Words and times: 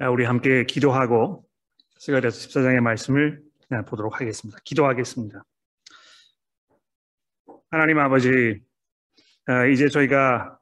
아, 0.00 0.08
우리 0.10 0.24
함께 0.24 0.64
기도하고 0.64 1.44
스가랴서 1.98 2.48
14장의 2.48 2.80
말씀을 2.80 3.40
보도록 3.86 4.20
하겠습니다. 4.20 4.58
기도하겠습니다. 4.64 5.44
하나님 7.70 8.00
아버지, 8.00 8.60
아, 9.46 9.66
이제 9.66 9.88
저희가 9.88 10.58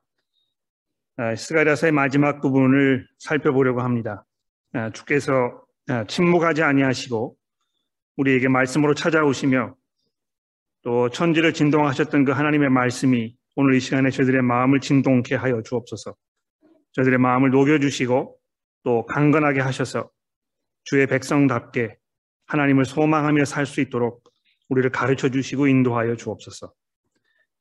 아, 1.17 1.35
스가랴서의 1.35 1.93
마지막 1.93 2.43
부분을 2.43 3.09
살펴보려고 3.19 3.81
합니다. 3.81 4.27
주께서 4.93 5.63
침묵하지 6.09 6.63
아니하시고 6.63 7.37
우리에게 8.17 8.49
말씀으로 8.49 8.95
찾아오시며 8.95 9.75
또 10.83 11.09
천지를 11.09 11.55
진동하셨던 11.55 12.27
그 12.27 12.33
하나님의 12.33 12.69
말씀이 12.69 13.35
오늘 13.57 13.75
이 13.77 13.81
시간에 13.81 14.11
저희들의 14.11 14.43
마음을 14.43 14.81
진동케 14.81 15.37
하여 15.37 15.63
주옵소서. 15.63 16.15
저희들의 16.93 17.19
마음을 17.19 17.51
녹여주시고 17.51 18.42
또 18.83 19.07
강건하게 19.07 19.61
하셔서 19.61 20.11
주의 20.85 21.07
백성답게 21.07 21.97
하나님을 22.47 22.85
소망하며 22.85 23.45
살 23.45 23.67
수 23.67 23.81
있도록 23.81 24.25
우리를 24.69 24.91
가르쳐 24.91 25.29
주시고 25.29 25.67
인도하여 25.69 26.17
주옵소서. 26.17 26.73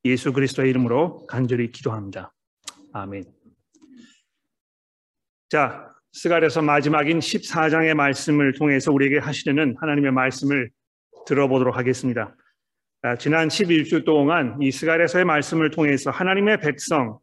예수 0.05 0.33
그리스도의 0.33 0.69
이름으로 0.69 1.27
간절히 1.27 1.71
기도합니다. 1.71 2.33
아멘. 2.93 3.23
자, 5.49 5.93
스갈에서 6.13 6.61
마지막인 6.61 7.19
14장의 7.19 7.93
말씀을 7.93 8.53
통해서 8.53 8.91
우리에게 8.91 9.19
하시려는 9.19 9.75
하나님의 9.79 10.11
말씀을 10.11 10.71
들어보도록 11.25 11.77
하겠습니다. 11.77 12.35
지난 13.19 13.47
11주 13.47 14.05
동안 14.05 14.57
이 14.61 14.71
스갈에서의 14.71 15.25
말씀을 15.25 15.71
통해서 15.71 16.11
하나님의 16.11 16.59
백성, 16.59 17.09
아, 17.09 17.17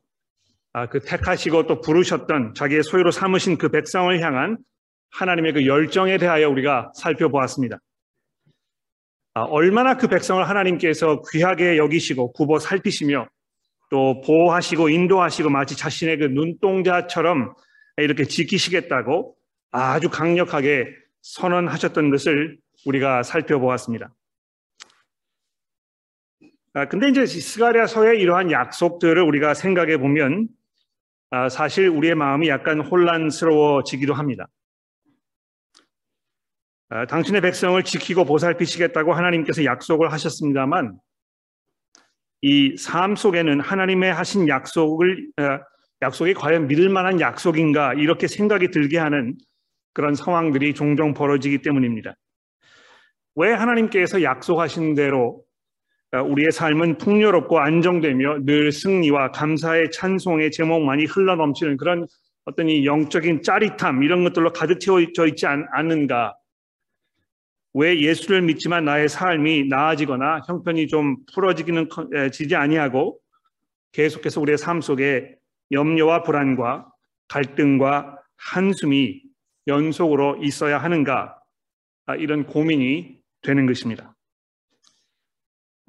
그 0.90 1.00
택하시고 1.00 1.66
또 1.66 1.80
부르셨던 1.80 2.54
자기의 2.54 2.82
소유로 2.82 3.10
삼으신 3.10 3.58
그 3.58 3.68
백성을 3.68 4.20
향한 4.20 4.58
하나님의 5.10 5.52
그 5.54 5.66
열정에 5.66 6.18
대하여 6.18 6.48
우리가 6.48 6.92
살펴보았습니다. 6.94 7.78
아, 9.34 9.42
얼마나 9.42 9.96
그 9.96 10.08
백성을 10.08 10.46
하나님께서 10.48 11.22
귀하게 11.30 11.76
여기시고 11.78 12.32
굽어 12.32 12.58
살피시며 12.58 13.28
또 13.90 14.20
보호하시고 14.20 14.88
인도하시고 14.88 15.48
마치 15.48 15.76
자신의 15.76 16.18
그 16.18 16.24
눈동자처럼 16.24 17.54
이렇게 17.96 18.24
지키시겠다고 18.24 19.36
아주 19.70 20.10
강력하게 20.10 20.86
선언하셨던 21.22 22.10
것을 22.10 22.58
우리가 22.84 23.22
살펴보았습니다. 23.22 24.12
아, 26.74 26.86
근데 26.86 27.08
이제 27.08 27.26
스가랴서의 27.26 28.20
이러한 28.20 28.50
약속들을 28.50 29.22
우리가 29.22 29.54
생각해 29.54 29.98
보면 29.98 30.48
아, 30.48 30.56
사실 31.50 31.88
우리의 31.88 32.14
마음이 32.14 32.48
약간 32.48 32.80
혼란스러워지기도 32.80 34.14
합니다. 34.14 34.46
아, 36.90 37.04
당신의 37.06 37.42
백성을 37.42 37.82
지키고 37.82 38.24
보살피시겠다고 38.24 39.12
하나님께서 39.12 39.64
약속을 39.64 40.10
하셨습니다만 40.12 40.98
이 42.40 42.76
삶 42.76 43.16
속에는 43.16 43.60
하나님의 43.60 44.14
하신 44.14 44.48
약속을 44.48 45.28
아, 45.36 45.60
약속이 46.00 46.34
과연 46.34 46.68
믿을 46.68 46.88
만한 46.88 47.20
약속인가 47.20 47.94
이렇게 47.94 48.26
생각이 48.28 48.70
들게 48.70 48.98
하는 48.98 49.36
그런 49.92 50.14
상황들이 50.14 50.74
종종 50.74 51.12
벌어지기 51.12 51.60
때문입니다. 51.62 52.14
왜 53.34 53.52
하나님께서 53.52 54.22
약속하신 54.22 54.94
대로 54.94 55.42
어, 55.42 55.47
우리의 56.12 56.50
삶은 56.52 56.98
풍요롭고 56.98 57.58
안정되며 57.58 58.44
늘 58.44 58.72
승리와 58.72 59.32
감사의 59.32 59.90
찬송의 59.90 60.50
제목만이 60.50 61.04
흘러넘치는 61.04 61.76
그런 61.76 62.06
어떤 62.44 62.68
이 62.70 62.86
영적인 62.86 63.42
짜릿함 63.42 64.02
이런 64.02 64.24
것들로 64.24 64.52
가득 64.52 64.80
채워져 64.80 65.26
있지 65.26 65.46
않, 65.46 65.66
않는가? 65.70 66.34
왜 67.74 68.00
예수를 68.00 68.40
믿지만 68.40 68.86
나의 68.86 69.10
삶이 69.10 69.68
나아지거나 69.68 70.40
형편이 70.46 70.88
좀 70.88 71.16
풀어지기는 71.34 71.88
지지 72.32 72.56
아니하고 72.56 73.20
계속해서 73.92 74.40
우리의 74.40 74.56
삶 74.56 74.80
속에 74.80 75.34
염려와 75.70 76.22
불안과 76.22 76.90
갈등과 77.28 78.18
한숨이 78.36 79.22
연속으로 79.66 80.38
있어야 80.42 80.78
하는가? 80.78 81.38
아, 82.06 82.16
이런 82.16 82.46
고민이 82.46 83.18
되는 83.42 83.66
것입니다. 83.66 84.16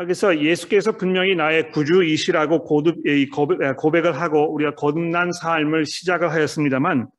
그래서 0.06 0.40
예수께서 0.40 0.94
분명히 0.94 1.36
나의 1.36 1.72
구주이시라고 1.72 2.64
고백을 2.64 4.22
하고 4.22 4.54
우리가 4.54 4.76
거듭난 4.76 5.34
삶을 5.34 5.86
시작을 5.86 6.32
하였습니다만 6.32 7.10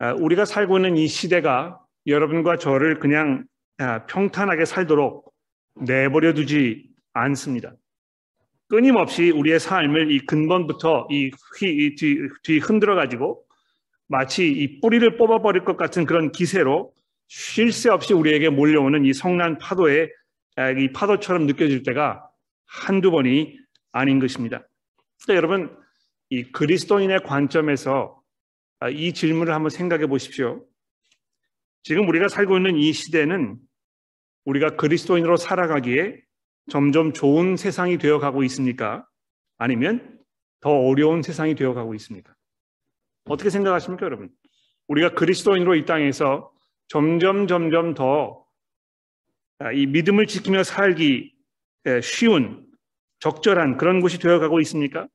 아, 0.00 0.12
우리가 0.14 0.44
살고 0.44 0.78
있는 0.78 0.96
이 0.96 1.06
시대가 1.06 1.78
여러분과 2.08 2.56
저를 2.56 2.98
그냥 2.98 3.44
아, 3.78 4.04
평탄하게 4.06 4.64
살도록 4.64 5.32
내버려 5.76 6.34
두지 6.34 6.90
않습니다. 7.12 7.72
끊임없이 8.68 9.30
우리의 9.30 9.60
삶을 9.60 10.10
이 10.10 10.26
근본부터 10.26 11.06
이 11.10 11.30
휘, 11.60 11.94
뒤, 11.94 12.18
뒤 12.42 12.58
흔들어 12.58 12.96
가지고 12.96 13.44
마치 14.08 14.50
이 14.50 14.80
뿌리를 14.80 15.16
뽑아버릴 15.16 15.64
것 15.64 15.76
같은 15.76 16.06
그런 16.06 16.32
기세로 16.32 16.92
쉴 17.28 17.70
새 17.70 17.88
없이 17.88 18.14
우리에게 18.14 18.50
몰려오는 18.50 19.04
이 19.04 19.12
성난 19.12 19.58
파도에 19.58 20.04
아, 20.04 20.21
이 20.78 20.92
파도처럼 20.92 21.46
느껴질 21.46 21.82
때가 21.82 22.28
한두 22.66 23.10
번이 23.10 23.58
아닌 23.92 24.18
것입니다. 24.18 24.66
그러니까 25.22 25.36
여러분, 25.36 25.76
이 26.30 26.44
그리스도인의 26.44 27.20
관점에서 27.24 28.20
아, 28.80 28.88
이 28.88 29.12
질문을 29.12 29.54
한번 29.54 29.70
생각해 29.70 30.06
보십시오. 30.06 30.66
지금 31.82 32.08
우리가 32.08 32.28
살고 32.28 32.56
있는 32.56 32.76
이 32.76 32.92
시대는 32.92 33.58
우리가 34.44 34.76
그리스도인으로 34.76 35.36
살아가기에 35.36 36.20
점점 36.70 37.12
좋은 37.12 37.56
세상이 37.56 37.98
되어 37.98 38.18
가고 38.18 38.42
있습니까? 38.44 39.06
아니면 39.58 40.18
더 40.60 40.70
어려운 40.70 41.22
세상이 41.22 41.54
되어 41.54 41.74
가고 41.74 41.94
있습니까? 41.94 42.34
어떻게 43.26 43.50
생각하십니까, 43.50 44.04
여러분? 44.06 44.30
우리가 44.88 45.10
그리스도인으로 45.10 45.76
이 45.76 45.84
땅에서 45.84 46.52
점점 46.88 47.46
점점 47.46 47.94
더 47.94 48.38
아, 48.38 48.41
이 49.74 49.86
믿음을 49.86 50.26
지키며 50.26 50.64
살기 50.64 51.32
쉬운 52.02 52.66
적절한 53.20 53.76
그런 53.76 54.00
곳이 54.00 54.18
되어가고 54.18 54.60
있습니까? 54.60 55.06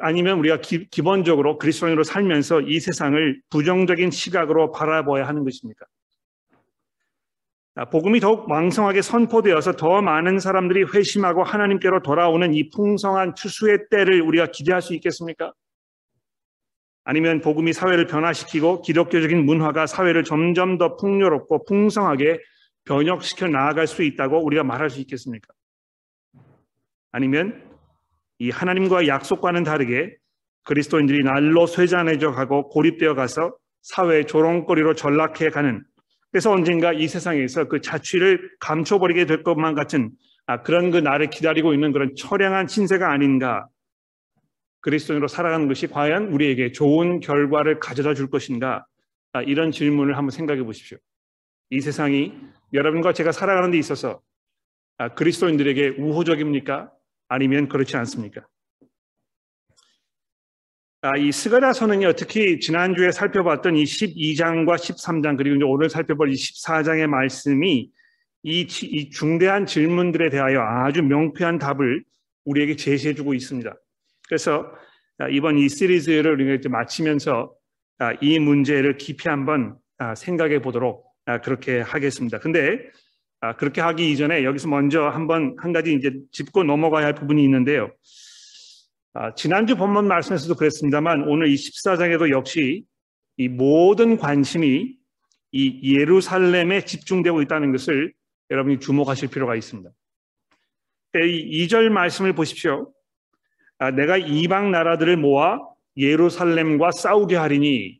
아니면 0.00 0.38
우리가 0.40 0.60
기, 0.60 1.02
본적으로 1.02 1.58
그리스도인으로 1.58 2.02
살면서 2.02 2.62
이 2.62 2.80
세상을 2.80 3.40
부정적인 3.50 4.10
시각으로 4.10 4.72
바라봐야 4.72 5.28
하는 5.28 5.44
것입니까? 5.44 5.86
아, 7.76 7.84
복음이 7.84 8.18
더욱 8.18 8.50
왕성하게 8.50 9.00
선포되어서 9.00 9.72
더 9.76 10.02
많은 10.02 10.40
사람들이 10.40 10.86
회심하고 10.92 11.44
하나님께로 11.44 12.02
돌아오는 12.02 12.52
이 12.52 12.68
풍성한 12.70 13.36
추수의 13.36 13.86
때를 13.90 14.22
우리가 14.22 14.46
기대할 14.46 14.82
수 14.82 14.92
있겠습니까? 14.94 15.52
아니면 17.04 17.40
복음이 17.40 17.72
사회를 17.72 18.06
변화시키고 18.06 18.82
기독교적인 18.82 19.44
문화가 19.44 19.86
사회를 19.86 20.24
점점 20.24 20.78
더 20.78 20.96
풍요롭고 20.96 21.64
풍성하게 21.64 22.38
변혁시켜 22.84 23.48
나아갈 23.48 23.86
수 23.86 24.02
있다고 24.02 24.44
우리가 24.44 24.64
말할 24.64 24.90
수 24.90 25.00
있겠습니까? 25.00 25.52
아니면 27.12 27.62
이 28.38 28.50
하나님과 28.50 29.06
약속과는 29.06 29.64
다르게 29.64 30.16
그리스도인들이 30.64 31.24
날로 31.24 31.66
쇠잔해져 31.66 32.32
가고 32.32 32.68
고립되어 32.68 33.14
가서 33.14 33.54
사회의 33.82 34.26
조롱거리로 34.26 34.94
전락해 34.94 35.50
가는 35.50 35.82
그래서 36.30 36.52
언젠가 36.52 36.92
이 36.92 37.08
세상에서 37.08 37.64
그 37.64 37.80
자취를 37.80 38.50
감춰버리게 38.60 39.26
될 39.26 39.42
것만 39.42 39.74
같은 39.74 40.10
아, 40.46 40.62
그런 40.62 40.90
그 40.90 40.98
나를 40.98 41.30
기다리고 41.30 41.74
있는 41.74 41.92
그런 41.92 42.14
처량한 42.16 42.68
신세가 42.68 43.10
아닌가 43.10 43.66
그리스도인으로 44.80 45.28
살아가는 45.28 45.68
것이 45.68 45.86
과연 45.86 46.28
우리에게 46.28 46.72
좋은 46.72 47.20
결과를 47.20 47.80
가져다 47.80 48.14
줄 48.14 48.30
것인가? 48.30 48.86
아, 49.32 49.42
이런 49.42 49.70
질문을 49.70 50.16
한번 50.16 50.30
생각해 50.30 50.62
보십시오. 50.62 50.98
이 51.70 51.80
세상이 51.80 52.32
여러분과 52.72 53.12
제가 53.12 53.32
살아가는 53.32 53.70
데 53.70 53.78
있어서 53.78 54.20
아, 54.98 55.14
그리스도인들에게 55.14 55.96
우호적입니까? 55.98 56.90
아니면 57.28 57.68
그렇지 57.68 57.96
않습니까? 57.96 58.46
아, 61.02 61.16
이 61.16 61.32
스가랴서는요, 61.32 62.12
특히 62.12 62.60
지난주에 62.60 63.10
살펴봤던 63.10 63.76
이 63.76 63.84
12장과 63.84 64.76
13장, 64.76 65.38
그리고 65.38 65.70
오늘 65.72 65.88
살펴볼 65.88 66.30
이 66.30 66.34
14장의 66.34 67.06
말씀이 67.06 67.90
이, 68.42 68.60
이 68.60 69.10
중대한 69.10 69.64
질문들에 69.64 70.28
대하여 70.28 70.60
아주 70.60 71.02
명쾌한 71.02 71.58
답을 71.58 72.04
우리에게 72.44 72.76
제시해주고 72.76 73.32
있습니다. 73.32 73.74
그래서 74.30 74.72
아, 75.18 75.28
이번 75.28 75.58
이 75.58 75.68
시리즈를 75.68 76.34
우리가 76.34 76.54
이제 76.54 76.68
마치면서 76.68 77.52
아, 77.98 78.12
이 78.22 78.38
문제를 78.38 78.96
깊이 78.96 79.28
한번 79.28 79.76
아, 79.98 80.14
생각해 80.14 80.62
보도록 80.62 81.04
그렇게 81.44 81.80
하겠습니다. 81.80 82.38
근데 82.38 82.78
그렇게 83.58 83.80
하기 83.80 84.10
이전에 84.10 84.42
여기서 84.42 84.68
먼저 84.68 85.02
한번 85.02 85.54
한 85.58 85.72
가지 85.72 85.94
이제 85.94 86.12
짚고 86.32 86.64
넘어가야 86.64 87.06
할 87.06 87.14
부분이 87.14 87.42
있는데요. 87.44 87.92
아, 89.14 89.34
지난주 89.34 89.76
본문 89.76 90.08
말씀에서도 90.08 90.54
그랬습니다만 90.54 91.28
오늘 91.28 91.48
이 91.48 91.54
14장에도 91.54 92.30
역시 92.30 92.84
이 93.36 93.48
모든 93.48 94.16
관심이 94.16 94.96
이 95.52 95.98
예루살렘에 95.98 96.84
집중되고 96.84 97.42
있다는 97.42 97.72
것을 97.72 98.12
여러분이 98.50 98.78
주목하실 98.80 99.28
필요가 99.28 99.54
있습니다. 99.56 99.90
이 101.16 101.66
2절 101.66 101.90
말씀을 101.90 102.32
보십시오. 102.32 102.92
아, 103.80 103.90
내가 103.90 104.18
이방 104.18 104.70
나라들을 104.70 105.16
모아 105.16 105.58
예루살렘과 105.96 106.92
싸우게 106.92 107.34
하리니 107.36 107.98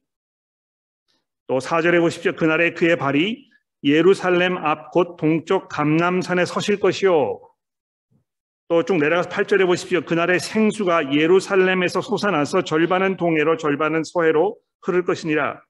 또 1.47 1.59
4절에 1.59 2.01
보십시오. 2.01 2.35
그날에 2.37 2.75
그의 2.75 2.97
발이 2.97 3.49
예루살렘 3.83 4.59
앞 4.59 4.91
곧 4.93 5.17
동쪽 5.17 5.69
감남산에 5.69 6.45
서실 6.45 6.79
것이요. 6.79 7.41
또 8.69 8.83
쭉 8.85 8.99
내려가서 8.99 9.31
8절에 9.31 9.67
보십시오. 9.67 10.03
그날의 10.03 10.39
생수가 10.39 11.15
예루살렘에서 11.15 12.03
솟아나서 12.03 12.63
절반은 12.63 13.17
동해로 13.17 13.57
절반은 13.57 14.05
서해로 14.05 14.59
흐를 14.83 15.05
것이니라. 15.05 15.63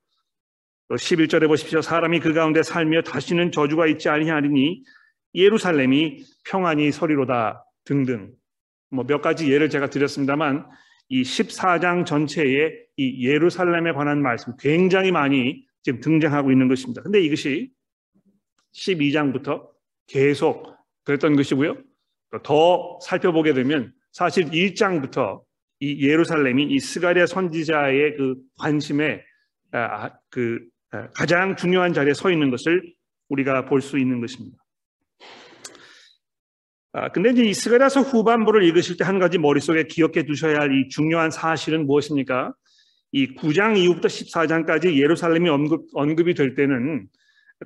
또 0.88 0.96
11절에 0.96 1.46
보십시오. 1.46 1.80
사람이 1.80 2.18
그 2.18 2.34
가운데 2.34 2.64
살며 2.64 3.02
다시는 3.02 3.52
저주가 3.52 3.86
있지 3.86 4.08
아니하리니 4.08 4.82
예루살렘이 5.36 6.24
평안히 6.44 6.90
서리로다 6.90 7.64
등등. 7.84 8.32
뭐 8.90 9.04
몇 9.04 9.20
가지 9.22 9.50
예를 9.50 9.70
제가 9.70 9.90
드렸습니다만 9.90 10.66
이 11.08 11.22
14장 11.22 12.06
전체에 12.06 12.72
이 12.96 13.26
예루살렘에 13.26 13.92
관한 13.92 14.22
말씀 14.22 14.54
굉장히 14.58 15.10
많이 15.10 15.64
지금 15.82 16.00
등장하고 16.00 16.52
있는 16.52 16.68
것입니다. 16.68 17.02
근데 17.02 17.20
이것이 17.20 17.72
12장부터 18.74 19.66
계속 20.06 20.76
그랬던 21.04 21.36
것이고요. 21.36 21.76
더 22.44 22.98
살펴보게 23.02 23.54
되면 23.54 23.92
사실 24.12 24.44
1장부터 24.50 25.42
이 25.80 26.06
예루살렘이 26.06 26.64
이 26.64 26.78
스가랴 26.78 27.26
선지자의 27.26 28.16
그 28.16 28.36
관심에 28.58 29.22
아, 29.72 30.10
그 30.28 30.60
아, 30.90 31.08
가장 31.10 31.56
중요한 31.56 31.92
자리에 31.92 32.12
서 32.14 32.30
있는 32.30 32.50
것을 32.50 32.94
우리가 33.28 33.64
볼 33.64 33.80
수 33.80 33.98
있는 33.98 34.20
것입니다. 34.20 34.58
아, 36.92 37.08
근데 37.10 37.30
이제 37.30 37.44
이 37.44 37.54
스가랴서 37.54 38.00
후반부를 38.00 38.64
읽으실 38.64 38.96
때 38.96 39.04
한 39.04 39.18
가지 39.18 39.38
머릿속에 39.38 39.84
기억해 39.84 40.24
두셔야 40.24 40.58
할 40.60 40.72
이 40.72 40.88
중요한 40.88 41.30
사실은 41.30 41.86
무엇입니까? 41.86 42.52
이 43.12 43.34
9장 43.36 43.76
이후부터 43.76 44.08
14장까지 44.08 44.96
예루살렘이 44.96 45.48
언급, 45.48 45.86
언급이 45.94 46.34
될 46.34 46.54
때는 46.54 47.06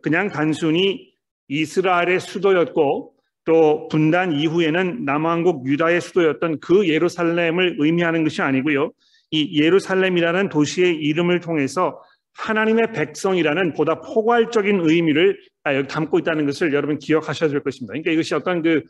그냥 0.02 0.28
단순히 0.28 1.12
이스라엘의 1.48 2.20
수도였고 2.20 3.14
또 3.44 3.88
분단 3.88 4.32
이후에는 4.32 5.04
남왕국 5.04 5.66
유다의 5.66 6.00
수도였던 6.00 6.60
그 6.60 6.88
예루살렘을 6.88 7.76
의미하는 7.78 8.24
것이 8.24 8.40
아니고요. 8.42 8.90
이 9.30 9.60
예루살렘이라는 9.62 10.48
도시의 10.48 10.96
이름을 10.96 11.40
통해서 11.40 12.00
하나님의 12.36 12.92
백성이라는 12.92 13.74
보다 13.74 14.00
포괄적인 14.00 14.80
의미를 14.82 15.38
아, 15.62 15.86
담고 15.86 16.18
있다는 16.20 16.46
것을 16.46 16.72
여러분 16.72 16.98
기억하셔야 16.98 17.50
될 17.50 17.60
것입니다. 17.62 17.92
그러니까 17.92 18.10
이것이 18.12 18.34
어떤 18.34 18.62
그 18.62 18.78
아, 18.78 18.84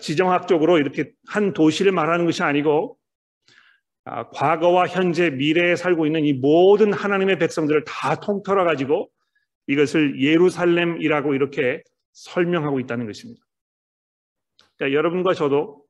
지정학적으로 0.00 0.78
이렇게 0.78 1.12
한 1.26 1.52
도시를 1.52 1.92
말하는 1.92 2.26
것이 2.26 2.42
아니고 2.42 2.96
아, 4.06 4.28
과거와 4.28 4.86
현재, 4.86 5.30
미래에 5.30 5.76
살고 5.76 6.06
있는 6.06 6.24
이 6.26 6.34
모든 6.34 6.92
하나님의 6.92 7.38
백성들을 7.38 7.84
다 7.84 8.16
통틀어 8.16 8.64
가지고 8.64 9.10
이것을 9.66 10.20
예루살렘이라고 10.20 11.34
이렇게 11.34 11.82
설명하고 12.12 12.80
있다는 12.80 13.06
것입니다. 13.06 13.42
그러니까 14.76 14.96
여러분과 14.96 15.32
저도 15.32 15.82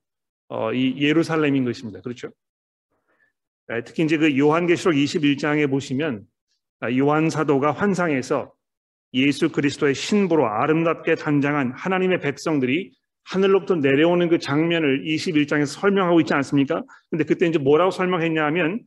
어, 0.49 0.73
이 0.73 0.97
예루살렘인 1.01 1.65
것입니다. 1.65 2.01
그렇죠? 2.03 2.31
네, 3.67 3.83
특히 3.83 4.05
이제 4.05 4.17
그 4.17 4.39
요한계시록 4.39 4.95
21장에 4.95 5.69
보시면 5.69 6.25
아, 6.81 6.93
요한 6.97 7.31
사도가 7.31 7.73
환상에서 7.73 8.53
예수 9.15 9.51
그리스도의 9.51 9.95
신부로 9.95 10.47
아름답게 10.47 11.17
단장한 11.17 11.73
하나님의 11.73 12.21
백성들이 12.21 12.93
하늘로부터 13.25 13.77
내려오는 13.77 14.29
그 14.29 14.39
장면을 14.39 15.05
21장에서 15.05 15.81
설명하고 15.81 16.21
있지 16.21 16.35
않습니까? 16.35 16.83
근데 17.11 17.25
그때 17.25 17.47
이제 17.47 17.59
뭐라고 17.59 17.91
설명했냐 17.91 18.45
하면 18.47 18.81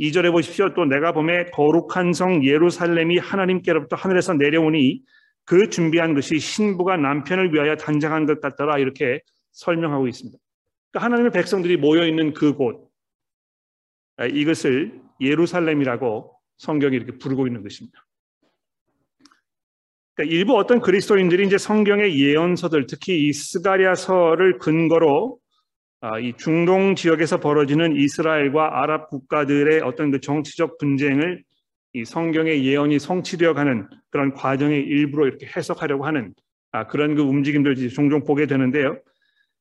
2절에 0.00 0.30
보십시오. 0.32 0.74
또 0.74 0.84
내가 0.84 1.12
봄에 1.12 1.46
거룩한 1.52 2.12
성 2.12 2.44
예루살렘이 2.44 3.18
하나님께로부터 3.18 3.96
하늘에서 3.96 4.34
내려오니 4.34 5.02
그 5.44 5.70
준비한 5.70 6.14
것이 6.14 6.38
신부가 6.38 6.96
남편을 6.96 7.54
위하여 7.54 7.76
단장한 7.76 8.26
것 8.26 8.40
같더라 8.40 8.78
이렇게 8.78 9.20
설명하고 9.52 10.08
있습니다. 10.08 10.36
그러니까 10.90 11.04
하나님의 11.04 11.30
백성들이 11.32 11.76
모여 11.76 12.06
있는 12.06 12.34
그곳 12.34 12.90
아, 14.16 14.26
이것을 14.26 15.00
예루살렘이라고 15.20 16.32
성경이 16.58 16.96
이렇게 16.96 17.16
부르고 17.18 17.46
있는 17.46 17.62
것입니다. 17.62 18.05
그러니까 20.16 20.34
일부 20.34 20.56
어떤 20.56 20.80
그리스도인들이 20.80 21.46
이제 21.46 21.58
성경의 21.58 22.18
예언서들, 22.18 22.86
특히 22.86 23.28
이 23.28 23.32
스가랴서를 23.32 24.58
근거로 24.58 25.38
아, 26.00 26.18
이 26.18 26.32
중동 26.36 26.94
지역에서 26.94 27.40
벌어지는 27.40 27.96
이스라엘과 27.96 28.82
아랍 28.82 29.10
국가들의 29.10 29.80
어떤 29.82 30.10
그 30.10 30.20
정치적 30.20 30.78
분쟁을 30.78 31.42
이 31.92 32.04
성경의 32.04 32.64
예언이 32.64 32.98
성취되어가는 32.98 33.88
그런 34.10 34.32
과정의 34.32 34.80
일부로 34.80 35.26
이렇게 35.26 35.46
해석하려고 35.54 36.06
하는 36.06 36.32
아, 36.72 36.86
그런 36.86 37.14
그 37.14 37.22
움직임들 37.22 37.76
종종 37.90 38.24
보게 38.24 38.46
되는데요. 38.46 38.98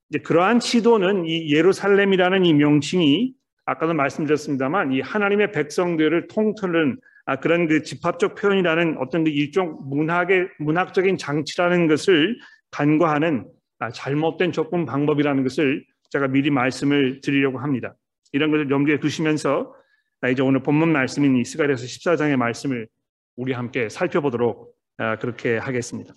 이제 0.09 0.19
그러한 0.19 0.59
시도는 0.59 1.25
이 1.25 1.53
예루살렘이라는 1.53 2.45
이 2.45 2.53
명칭이 2.53 3.33
아까도 3.65 3.93
말씀드렸습니다만 3.93 4.93
이 4.93 5.01
하나님의 5.01 5.51
백성들을 5.51 6.27
통틀는 6.27 6.97
아, 7.25 7.37
그런 7.37 7.67
그 7.67 7.81
집합적 7.81 8.35
표현이라는 8.35 8.97
어떤 8.99 9.23
그 9.23 9.29
일종 9.31 9.79
문학의 9.83 10.47
문학적인 10.59 11.17
장치라는 11.17 11.87
것을 11.87 12.37
간과하는 12.71 13.49
아, 13.79 13.89
잘못된 13.89 14.51
접근 14.51 14.85
방법이라는 14.85 15.43
것을 15.43 15.85
제가 16.11 16.27
미리 16.27 16.49
말씀을 16.49 17.21
드리려고 17.21 17.59
합니다. 17.59 17.95
이런 18.31 18.51
것을 18.51 18.69
염두에 18.69 18.99
두시면서 18.99 19.73
아, 20.21 20.29
이제 20.29 20.41
오늘 20.41 20.61
본문 20.61 20.91
말씀인 20.91 21.37
이스가랴서 21.37 21.85
14장의 21.85 22.35
말씀을 22.37 22.87
우리 23.35 23.53
함께 23.53 23.89
살펴보도록 23.89 24.75
아, 24.97 25.17
그렇게 25.17 25.57
하겠습니다. 25.57 26.13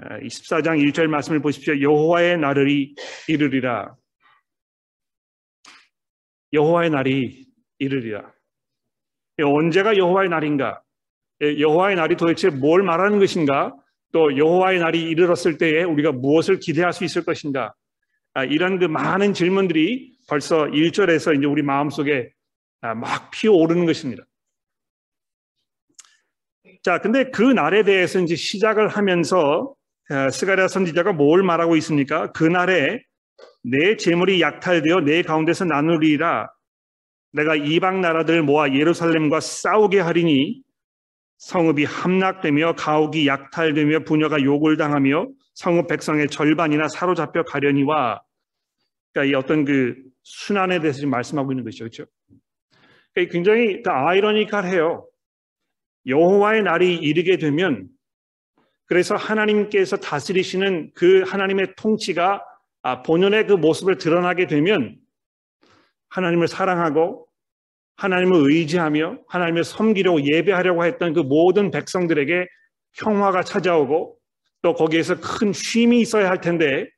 24장 0.00 0.68
아, 0.68 0.76
1절 0.76 1.08
말씀을 1.08 1.40
보십시오. 1.40 1.80
여호와의 1.80 2.38
날이 2.38 2.94
이르리라. 3.26 3.96
여호와의 6.52 6.90
날이 6.90 7.46
이르리라. 7.78 8.32
언제가 9.42 9.96
여호와의 9.96 10.28
날인가? 10.28 10.82
예, 11.42 11.58
여호와의 11.58 11.96
날이 11.96 12.16
도대체 12.16 12.50
뭘 12.50 12.82
말하는 12.82 13.18
것인가? 13.18 13.74
또 14.12 14.36
여호와의 14.36 14.80
날이 14.80 15.02
이르렀을 15.02 15.58
때에 15.58 15.82
우리가 15.82 16.12
무엇을 16.12 16.58
기대할 16.58 16.92
수 16.92 17.04
있을 17.04 17.24
것인가? 17.24 17.74
아, 18.34 18.44
이런 18.44 18.78
그 18.78 18.86
많은 18.86 19.34
질문들이 19.34 20.12
벌써 20.28 20.64
1절에서 20.66 21.36
이제 21.36 21.46
우리 21.46 21.62
마음속에 21.62 22.30
아, 22.80 22.94
막 22.94 23.30
피어오르는 23.30 23.86
것입니다. 23.86 24.24
자, 26.82 27.00
근데 27.00 27.30
그 27.30 27.42
날에 27.42 27.82
대해서 27.82 28.20
이제 28.20 28.34
시작을 28.34 28.88
하면서 28.88 29.74
아, 30.10 30.30
스가랴 30.30 30.68
선지자가 30.68 31.12
뭘 31.12 31.42
말하고 31.42 31.76
있습니까? 31.76 32.32
그 32.32 32.44
날에 32.44 33.02
내 33.62 33.96
재물이 33.96 34.40
약탈되어 34.40 35.00
내 35.00 35.22
가운데서 35.22 35.64
나누리라 35.64 36.48
내가 37.32 37.54
이방 37.54 38.00
나라들 38.00 38.42
모아 38.42 38.72
예루살렘과 38.72 39.40
싸우게 39.40 40.00
하리니 40.00 40.62
성읍이 41.38 41.84
함락되며 41.84 42.74
가옥이 42.74 43.26
약탈되며 43.26 44.00
부녀가 44.04 44.42
욕을 44.42 44.76
당하며 44.76 45.28
성읍 45.54 45.86
백성의 45.86 46.28
절반이나 46.28 46.88
사로잡혀 46.88 47.42
가려니와 47.44 48.20
그러니까 49.12 49.30
이 49.30 49.34
어떤 49.34 49.64
그 49.64 49.96
순환에 50.22 50.80
대해서 50.80 50.98
지금 50.98 51.10
말씀하고 51.10 51.52
있는 51.52 51.64
것이죠. 51.64 51.84
그렇죠? 51.84 52.04
그러니까 53.12 53.32
굉장히 53.32 53.82
아이러니컬해요. 53.86 55.06
여호와의 56.06 56.62
날이 56.62 56.96
이르게 56.96 57.36
되면 57.36 57.88
그래서 58.86 59.16
하나님께서 59.16 59.98
다스리시는 59.98 60.92
그 60.94 61.22
하나님의 61.26 61.74
통치가 61.76 62.42
아, 62.82 63.02
본연의 63.02 63.46
그 63.46 63.52
모습을 63.52 63.98
드러나게 63.98 64.46
되면 64.46 64.96
하나님을 66.10 66.48
사랑하고 66.48 67.28
하나님을 67.96 68.50
의지하며 68.52 69.18
하나님을 69.28 69.64
섬기려고 69.64 70.22
예배하려고 70.22 70.84
했던 70.84 71.12
그 71.12 71.20
모든 71.20 71.70
백성들에게 71.70 72.46
평화가 72.98 73.42
찾아오고 73.42 74.18
또 74.62 74.74
거기에서 74.74 75.16
큰 75.20 75.52
쉼이 75.52 76.00
있어야 76.00 76.28
할 76.28 76.40
텐데 76.40 76.88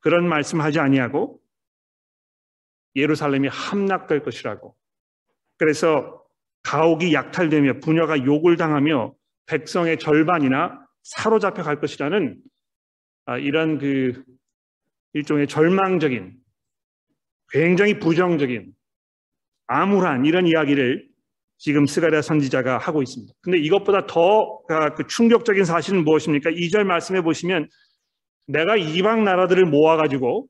그런 0.00 0.28
말씀하지 0.28 0.78
아니하고 0.80 1.40
예루살렘이 2.96 3.48
함락될 3.48 4.22
것이라고. 4.22 4.76
그래서 5.56 6.22
가옥이 6.62 7.14
약탈되며 7.14 7.80
부녀가 7.80 8.24
욕을 8.24 8.56
당하며 8.56 9.14
백성의 9.46 9.98
절반이나 9.98 10.86
사로잡혀 11.02 11.62
갈 11.62 11.80
것이라는 11.80 12.40
아, 13.26 13.38
이런 13.38 13.78
그 13.78 14.24
일종의 15.12 15.46
절망적인 15.46 16.41
굉장히 17.52 17.98
부정적인 17.98 18.72
암울한 19.66 20.24
이런 20.24 20.46
이야기를 20.46 21.06
지금 21.58 21.86
스가랴 21.86 22.22
선지자가 22.22 22.78
하고 22.78 23.02
있습니다. 23.02 23.32
근데 23.40 23.58
이것보다 23.58 24.06
더 24.06 24.58
아, 24.68 24.94
그 24.94 25.06
충격적인 25.06 25.64
사실은 25.64 26.02
무엇입니까? 26.04 26.50
2절 26.50 26.82
말씀해 26.84 27.22
보시면 27.22 27.68
내가 28.48 28.76
이방 28.76 29.24
나라들을 29.24 29.64
모아 29.66 29.96
가지고 29.96 30.48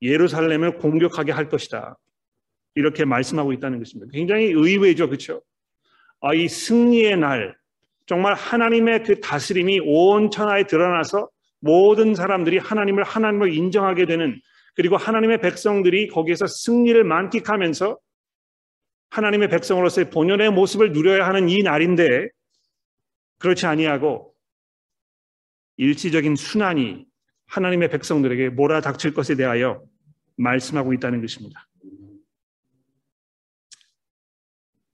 예루살렘을 0.00 0.78
공격하게 0.78 1.32
할 1.32 1.48
것이다. 1.48 1.98
이렇게 2.74 3.04
말씀하고 3.04 3.52
있다는 3.52 3.78
것입니다. 3.78 4.10
굉장히 4.12 4.46
의외죠. 4.46 5.08
그렇죠? 5.08 5.42
아, 6.20 6.32
이 6.32 6.48
승리의 6.48 7.18
날, 7.18 7.56
정말 8.06 8.34
하나님의 8.34 9.02
그 9.02 9.20
다스림이 9.20 9.80
온 9.84 10.30
천하에 10.30 10.64
드러나서 10.64 11.28
모든 11.60 12.14
사람들이 12.14 12.58
하나님을 12.58 13.02
하나님을 13.02 13.52
인정하게 13.52 14.06
되는 14.06 14.40
그리고 14.76 14.98
하나님의 14.98 15.40
백성들이 15.40 16.08
거기에서 16.08 16.46
승리를 16.46 17.02
만끽하면서 17.02 17.98
하나님의 19.08 19.48
백성으로서의 19.48 20.10
본연의 20.10 20.50
모습을 20.50 20.92
누려야 20.92 21.26
하는 21.26 21.48
이 21.48 21.62
날인데 21.62 22.28
그렇지 23.38 23.66
아니하고 23.66 24.34
일시적인 25.78 26.36
순환이 26.36 27.06
하나님의 27.46 27.88
백성들에게 27.88 28.50
몰아닥칠 28.50 29.14
것에 29.14 29.34
대하여 29.34 29.82
말씀하고 30.36 30.92
있다는 30.92 31.22
것입니다. 31.22 31.66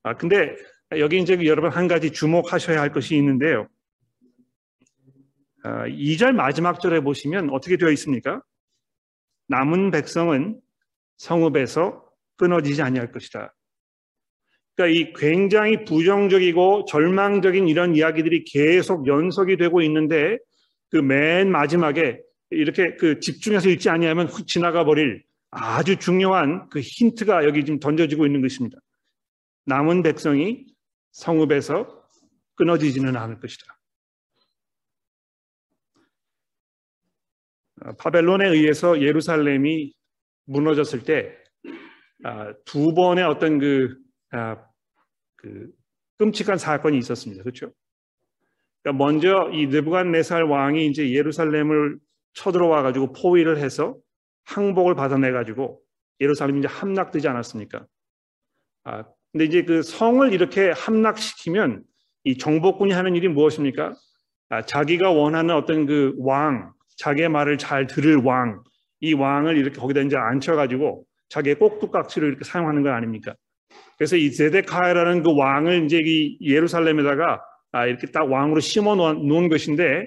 아, 0.04 0.16
근데 0.16 0.54
여기 0.98 1.20
이제 1.20 1.38
여러분 1.44 1.70
한 1.70 1.88
가지 1.88 2.12
주목하셔야 2.12 2.80
할 2.80 2.92
것이 2.92 3.16
있는데요. 3.16 3.66
아, 5.64 5.86
2절 5.86 6.32
마지막 6.32 6.80
절에 6.80 7.00
보시면 7.00 7.50
어떻게 7.50 7.76
되어 7.76 7.90
있습니까? 7.90 8.42
남은 9.52 9.90
백성은 9.90 10.59
성읍에서 11.18 12.02
끊어지지 12.37 12.80
아니할 12.80 13.12
것이다. 13.12 13.54
그러니까 14.75 14.99
이 14.99 15.12
굉장히 15.12 15.85
부정적이고 15.85 16.87
절망적인 16.87 17.68
이런 17.68 17.94
이야기들이 17.94 18.44
계속 18.44 19.06
연속이 19.06 19.59
되고 19.59 19.82
있는데 19.82 20.38
그 20.90 20.97
맨 20.97 21.50
마지막에 21.50 22.21
이렇게 22.50 22.97
그 22.97 23.21
집중해서 23.21 23.68
읽지 23.68 23.90
아니하면 23.90 24.26
훅 24.26 24.47
지나가 24.47 24.85
버릴 24.85 25.23
아주 25.50 25.97
중요한 25.97 26.68
그 26.71 26.80
힌트가 26.80 27.44
여기 27.44 27.64
지금 27.64 27.78
던져지고 27.78 28.25
있는 28.25 28.40
것입니다. 28.40 28.78
남은 29.66 30.02
백성이 30.02 30.66
성읍에서 31.12 32.02
끊어지지는 32.54 33.16
않을 33.16 33.38
것이다. 33.38 33.81
아, 37.84 37.92
바벨론에 37.98 38.48
의해서 38.48 39.00
예루살렘이 39.00 39.92
무너졌을 40.46 41.02
때두 41.04 41.32
아, 42.24 42.94
번의 42.94 43.24
어떤 43.24 43.58
그, 43.58 43.96
아, 44.30 44.56
그 45.36 45.68
끔찍한 46.18 46.58
사건이 46.58 46.98
있었습니다. 46.98 47.42
그렇죠? 47.42 47.72
그러니까 48.82 49.04
먼저 49.04 49.50
이 49.52 49.66
느부갓네살 49.66 50.44
왕이 50.44 50.86
이제 50.86 51.12
예루살렘을 51.12 51.98
쳐들어와 52.34 52.82
가지고 52.82 53.12
포위를 53.12 53.58
해서 53.58 53.96
항복을 54.44 54.94
받아내 54.94 55.30
가지고 55.30 55.80
예루살렘이 56.20 56.60
이제 56.60 56.68
함락되지 56.68 57.28
않았습니까? 57.28 57.86
아, 58.84 59.04
근데 59.32 59.44
이제 59.46 59.64
그 59.64 59.82
성을 59.82 60.32
이렇게 60.32 60.70
함락시키면 60.70 61.82
이 62.24 62.38
정복군이 62.38 62.92
하는 62.92 63.16
일이 63.16 63.28
무엇입니까? 63.28 63.94
아, 64.50 64.62
자기가 64.62 65.10
원하는 65.10 65.54
어떤 65.54 65.86
그 65.86 66.14
왕, 66.18 66.72
자기의 67.02 67.28
말을 67.30 67.59
잘 67.59 67.88
들을 67.88 68.14
왕, 68.16 68.62
이 69.00 69.12
왕을 69.12 69.56
이렇게 69.56 69.80
거기다 69.80 70.02
이제 70.02 70.16
앉혀가지고 70.16 71.04
자기의 71.30 71.56
꼭두각시를 71.56 72.28
이렇게 72.28 72.44
사용하는 72.44 72.85
건 72.85 72.92
아닙니까? 72.92 73.35
그래서 73.99 74.16
이 74.16 74.30
제데카야라는 74.30 75.25
그 75.25 75.37
왕을 75.37 75.85
이제 75.85 75.99
이 76.04 76.38
예루살렘에다가 76.40 77.42
아, 77.73 77.87
이렇게 77.87 78.06
딱 78.06 78.30
왕으로 78.30 78.61
심어 78.61 78.94
놓은 78.94 79.49
것인데 79.49 80.06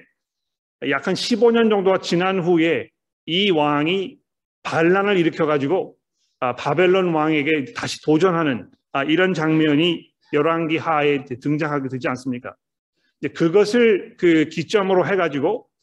약 0.89 1.07
한 1.07 1.15
15년 1.15 1.69
정도가 1.69 1.99
지난 1.99 2.39
후에 2.39 2.89
이 3.25 3.51
왕이 3.51 4.17
반란을 4.63 5.17
일으켜가지고 5.17 5.95
아, 6.39 6.55
바벨론 6.55 7.13
왕에게 7.13 7.73
다시 7.75 8.01
도전하는 8.03 8.69
아, 8.93 9.03
이런 9.03 9.33
장면이 9.33 10.09
열왕기 10.31 10.77
하에 10.77 11.25
등장하게 11.25 11.89
되지 11.89 12.07
않습니까? 12.07 12.55
그것을 13.35 14.15
그 14.17 14.45
기점으로 14.45 15.05
해가지고 15.07 15.67
아, 15.67 15.74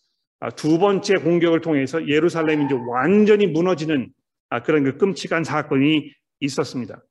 두 0.51 0.79
번째 0.79 1.15
공격을 1.17 1.61
통해서 1.61 2.07
예루살렘이 2.09 2.65
이제 2.65 2.75
완전히 2.89 3.47
무너지는 3.47 4.11
아, 4.51 4.63
그런 4.63 4.85
그 4.85 4.99
끔찍한 4.99 5.45
사건이 5.45 6.13
있었습니다. 6.41 7.03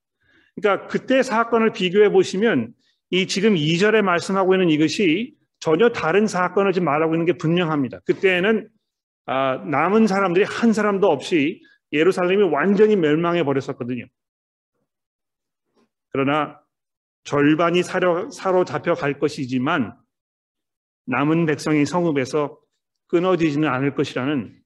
그러니까 0.56 0.88
그때 0.88 1.24
사건을 1.24 1.72
비교해 1.72 2.10
보시면 2.10 2.74
이 3.10 3.28
지금 3.28 3.56
2절에 3.56 4.02
말씀하고 4.02 4.54
있는 4.54 4.70
이것이 4.70 5.34
전혀 5.60 5.90
다른 5.90 6.28
사건을 6.28 6.74
지금 6.74 6.86
말하고 6.86 7.14
있는 7.14 7.26
게 7.26 7.34
분명합니다. 7.34 8.00
그때는 8.06 8.70
남은 9.26 10.08
사람들이 10.08 10.46
한 10.46 10.74
사람도 10.74 11.08
없이 11.08 11.62
예루살렘이 11.94 12.44
완전히 12.44 12.96
멸망해 12.96 13.44
버렸었거든요. 13.44 14.06
그러나 16.12 16.60
절반이 17.24 17.84
사로, 17.84 18.30
사로잡혀 18.32 18.94
갈 18.94 19.20
것이지만 19.20 19.96
남은 21.06 21.46
백성이 21.46 21.86
성읍에서 21.86 22.61
끊어지지는 23.12 23.68
않을 23.68 23.94
것이라는 23.94 24.58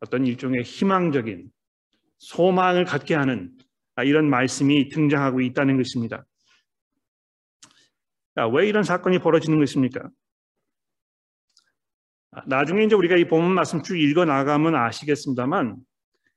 어떤 0.00 0.26
일종의 0.26 0.64
희망적인 0.64 1.50
소망을 2.18 2.84
갖게 2.84 3.14
하는 3.14 3.56
이런 4.04 4.28
말씀이 4.28 4.88
등장하고 4.88 5.40
있다는 5.40 5.76
것입니다. 5.76 6.26
왜 8.52 8.68
이런 8.68 8.82
사건이 8.82 9.20
벌어지는 9.20 9.58
것입니까? 9.60 10.10
나중에 12.46 12.84
이제 12.84 12.94
우리가 12.96 13.16
이 13.16 13.24
본문 13.26 13.52
말씀 13.52 13.82
쭉 13.82 13.96
읽어 13.96 14.24
나가면 14.24 14.74
아시겠습니다만 14.74 15.76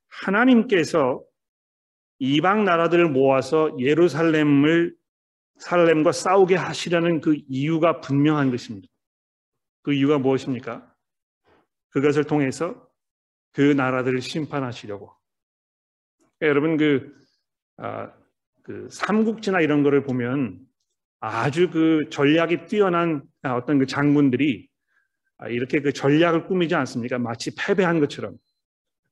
하나님께서 0.07 1.23
이방 2.19 2.63
나라들을 2.63 3.09
모아서 3.09 3.75
예루살렘을 3.79 4.95
살렘과 5.57 6.11
싸우게 6.11 6.55
하시려는 6.55 7.21
그 7.21 7.37
이유가 7.47 8.01
분명한 8.01 8.51
것입니다. 8.51 8.87
그 9.81 9.93
이유가 9.93 10.19
무엇입니까? 10.19 10.90
그것을 11.91 12.23
통해서 12.25 12.87
그 13.53 13.61
나라들을 13.61 14.21
심판하시려고. 14.21 15.11
여러분 16.41 16.77
그, 16.77 17.13
아, 17.77 18.11
그 18.63 18.87
삼국지나 18.89 19.61
이런 19.61 19.83
거를 19.83 20.03
보면 20.03 20.59
아주 21.19 21.69
그 21.69 22.09
전략이 22.09 22.65
뛰어난 22.65 23.23
어떤 23.43 23.79
그 23.79 23.85
장군들이 23.85 24.67
아, 25.37 25.47
이렇게 25.49 25.81
그 25.81 25.93
전략을 25.93 26.47
꾸미지 26.47 26.75
않습니까? 26.75 27.19
마치 27.19 27.53
패배한 27.55 27.99
것처럼. 27.99 28.37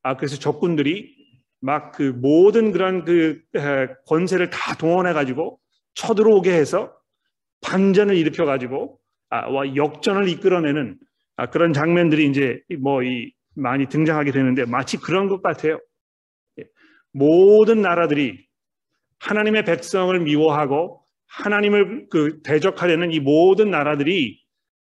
아 0.02 0.16
그래서 0.16 0.38
적군들이 0.38 1.18
막 1.62 1.92
그 1.92 2.04
모든 2.04 2.72
그런 2.72 3.04
그 3.04 3.42
권세를 4.08 4.50
다 4.50 4.76
동원해 4.76 5.12
가지고 5.14 5.60
쳐들어오게 5.96 6.54
해서 6.54 6.96
반전을 7.62 8.16
일으켜 8.16 8.46
가지고 8.46 9.00
아, 9.30 9.46
역전을 9.76 10.30
이끌어내는 10.30 10.98
아, 11.40 11.50
그런 11.50 11.74
장면들이 11.74 12.28
이제 12.28 12.62
뭐 12.80 13.02
이 13.04 13.32
많이 13.60 13.88
등장하게 13.88 14.32
되는데 14.32 14.66
마치 14.66 14.98
그런 14.98 15.28
것 15.28 15.42
같아요. 15.42 15.80
예. 16.60 16.66
모든 17.12 17.82
나라들이 17.82 18.46
하나님의 19.20 19.66
백성을 19.66 20.18
미워하고 20.20 21.04
하나님을 21.28 22.08
그 22.10 22.42
대적하려는 22.42 23.12
이 23.12 23.20
모든 23.20 23.70
나라들이 23.70 24.40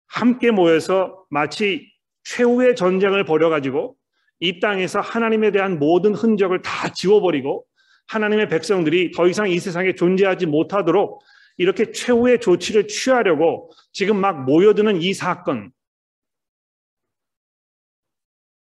함께 0.08 0.52
모여서 0.52 1.26
마치 1.30 1.92
최후의 2.24 2.76
전쟁을 2.76 3.26
벌여가지고 3.26 3.96
이 4.40 4.60
땅에서 4.60 5.02
하나님에 5.02 5.52
대한 5.52 5.80
모든 5.80 6.14
흔적을 6.14 6.62
다 6.62 6.90
지워버리고 6.94 7.66
하나님의 8.08 8.48
백성들이 8.48 9.12
더 9.12 9.28
이상 9.28 9.50
이 9.50 9.60
세상에 9.60 9.94
존재하지 9.96 10.46
못하도록 10.46 11.22
이렇게 11.58 11.92
최후의 11.92 12.40
조치를 12.40 12.88
취하려고 12.88 13.72
지금 13.92 14.18
막 14.18 14.46
모여드는 14.46 15.02
이 15.02 15.14
사건. 15.14 15.72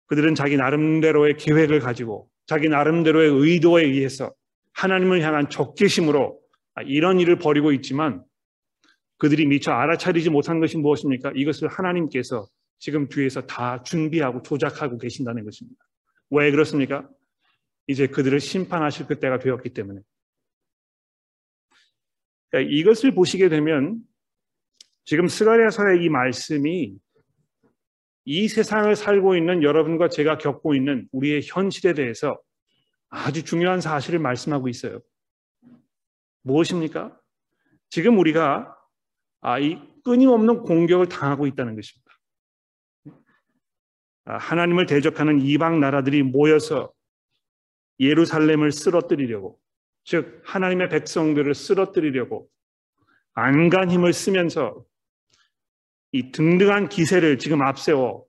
그들은 0.07 0.35
자기 0.35 0.57
나름대로의 0.57 1.37
계획을 1.37 1.79
가지고 1.79 2.29
자기 2.45 2.69
나름대로의 2.69 3.29
의도에 3.29 3.83
의해서 3.83 4.33
하나님을 4.73 5.21
향한 5.21 5.49
적개심으로 5.49 6.39
이런 6.85 7.19
일을 7.19 7.37
벌이고 7.37 7.71
있지만 7.73 8.23
그들이 9.17 9.45
미처 9.47 9.71
알아차리지 9.71 10.29
못한 10.29 10.59
것이 10.59 10.77
무엇입니까? 10.77 11.33
이것을 11.35 11.67
하나님께서 11.67 12.47
지금 12.79 13.09
뒤에서 13.09 13.41
다 13.41 13.81
준비하고 13.83 14.43
조작하고 14.43 14.97
계신다는 14.97 15.43
것입니다. 15.43 15.83
왜 16.29 16.51
그렇습니까? 16.51 17.09
이제 17.87 18.07
그들을 18.07 18.39
심판하실 18.39 19.07
그때가 19.07 19.39
되었기 19.39 19.69
때문에. 19.69 20.01
그러니까 22.49 22.71
이것을 22.71 23.13
보시게 23.13 23.49
되면 23.49 23.99
지금 25.05 25.27
스가랴서의 25.27 26.03
이 26.03 26.09
말씀이 26.09 26.95
이 28.29 28.49
세상을 28.49 28.93
살고 28.93 29.37
있는 29.37 29.63
여러분과 29.63 30.09
제가 30.09 30.37
겪고 30.37 30.75
있는 30.75 31.07
우리의 31.13 31.43
현실에 31.45 31.93
대해서 31.93 32.37
아주 33.07 33.45
중요한 33.45 33.79
사실을 33.79 34.19
말씀하고 34.19 34.67
있어요. 34.67 34.99
무엇입니까? 36.41 37.17
지금 37.89 38.19
우리가 38.19 38.75
아, 39.39 39.59
이 39.59 39.79
끊임없는 40.03 40.63
공격을 40.63 41.07
당하고 41.07 41.47
있다는 41.47 41.77
것입니다. 41.77 42.11
아, 44.25 44.35
하나님을 44.35 44.87
대적하는 44.87 45.39
이방 45.39 45.79
나라들이 45.79 46.21
모여서 46.21 46.91
예루살렘을 48.01 48.73
쓰러뜨리려고, 48.73 49.57
즉 50.03 50.41
하나님의 50.43 50.89
백성들을 50.89 51.55
쓰러뜨리려고 51.55 52.49
안간 53.35 53.89
힘을 53.89 54.11
쓰면서 54.11 54.83
이 56.11 56.31
등등한 56.31 56.89
기세를 56.89 57.37
지금 57.37 57.61
앞세워 57.61 58.25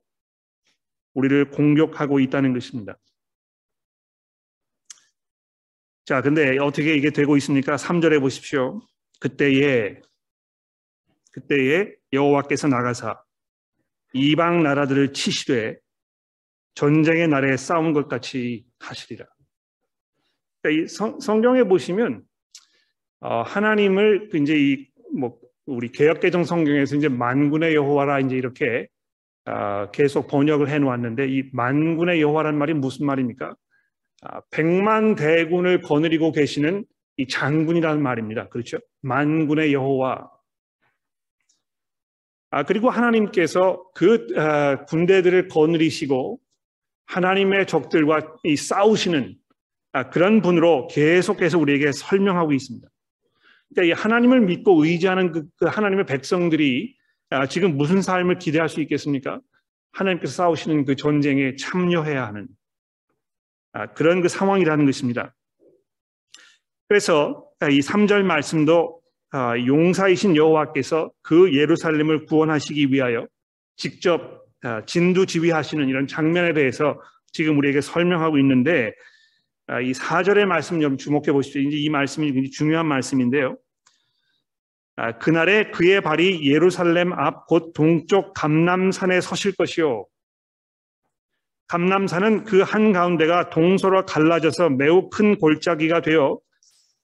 우리를 1.13 1.49
공격하고 1.51 2.19
있다는 2.19 2.53
것입니다. 2.53 2.97
자, 6.05 6.21
근데 6.21 6.57
어떻게 6.59 6.95
이게 6.95 7.11
되고 7.11 7.37
있습니까? 7.37 7.75
3절에 7.75 8.19
보십시오. 8.19 8.81
그때에 9.19 10.01
그때에 11.31 11.93
여호와께서 12.11 12.67
나가사 12.67 13.21
이방 14.13 14.63
나라들을 14.63 15.13
치시되 15.13 15.77
전쟁의 16.73 17.27
날에 17.27 17.57
싸운 17.57 17.93
것 17.93 18.07
같이 18.07 18.65
하시리라. 18.79 19.25
그러니까 20.61 20.83
이 20.83 20.87
성, 20.87 21.19
성경에 21.19 21.63
보시면 21.63 22.23
어, 23.19 23.41
하나님을 23.41 24.29
그 24.29 24.37
이제 24.37 24.55
이 24.55 24.89
뭐 25.11 25.39
우리 25.69 25.91
개혁개정 25.91 26.43
성경에서 26.43 26.95
이제 26.95 27.07
만군의 27.07 27.75
여호와라 27.75 28.19
이제 28.21 28.35
이렇게 28.35 28.87
어, 29.45 29.89
계속 29.91 30.27
번역을 30.27 30.69
해놓았는데 30.69 31.27
이 31.27 31.43
만군의 31.53 32.21
여호와란 32.21 32.57
말이 32.57 32.73
무슨 32.73 33.05
말입니까? 33.05 33.55
아, 34.21 34.41
백만 34.51 35.15
대군을 35.15 35.81
거느리고 35.81 36.31
계시는 36.31 36.85
이 37.17 37.27
장군이라는 37.27 38.01
말입니다. 38.01 38.49
그렇죠? 38.49 38.79
만군의 39.01 39.73
여호와. 39.73 40.29
아, 42.51 42.63
그리고 42.63 42.89
하나님께서 42.89 43.83
그 43.93 44.27
아, 44.35 44.85
군대들을 44.85 45.47
거느리시고 45.49 46.39
하나님의 47.05 47.67
적들과 47.67 48.35
이 48.43 48.55
싸우시는 48.55 49.35
아, 49.93 50.09
그런 50.09 50.41
분으로 50.41 50.87
계속해서 50.87 51.57
우리에게 51.59 51.91
설명하고 51.91 52.53
있습니다. 52.53 52.87
그러니까 53.73 53.95
이 53.95 53.99
하나님을 53.99 54.41
믿고 54.41 54.83
의지하는 54.83 55.31
그, 55.31 55.45
그 55.57 55.65
하나님의 55.65 56.05
백성들이 56.05 56.95
아, 57.29 57.45
지금 57.47 57.77
무슨 57.77 58.01
삶을 58.01 58.39
기대할 58.39 58.69
수 58.69 58.81
있겠습니까? 58.81 59.39
하나님께서 59.91 60.33
싸우시는 60.33 60.85
그 60.85 60.95
전쟁에 60.95 61.55
참여해야 61.55 62.25
하는 62.25 62.47
아, 63.73 63.87
그런 63.87 64.21
그 64.21 64.29
상황이라는 64.29 64.85
것입니다. 64.85 65.35
그래서 66.87 67.45
이 67.69 67.79
3절 67.79 68.23
말씀도 68.23 68.99
아, 69.31 69.53
용사이신 69.57 70.35
여호와께서 70.35 71.11
그 71.21 71.55
예루살렘을 71.55 72.25
구원하시기 72.25 72.91
위하여 72.91 73.27
직접 73.75 74.43
아, 74.63 74.83
진두 74.85 75.27
지휘하시는 75.27 75.87
이런 75.87 76.07
장면에 76.07 76.53
대해서 76.53 76.99
지금 77.31 77.57
우리에게 77.59 77.81
설명하고 77.81 78.39
있는데 78.39 78.91
이 79.83 79.91
4절의 79.91 80.45
말씀 80.45 80.81
좀 80.81 80.97
주목해 80.97 81.31
보십시오. 81.31 81.61
이제 81.61 81.77
이 81.77 81.89
말씀이 81.89 82.27
굉장히 82.27 82.49
중요한 82.49 82.87
말씀인데요. 82.87 83.57
그날에 85.21 85.71
그의 85.71 86.01
발이 86.01 86.49
예루살렘 86.49 87.13
앞 87.13 87.45
곧 87.47 87.71
동쪽 87.73 88.33
감남산에 88.33 89.21
서실 89.21 89.55
것이요 89.55 90.05
감남산은 91.67 92.43
그 92.43 92.61
한가운데가 92.61 93.49
동서로 93.49 94.05
갈라져서 94.05 94.71
매우 94.71 95.09
큰 95.09 95.37
골짜기가 95.37 96.01
되어 96.01 96.39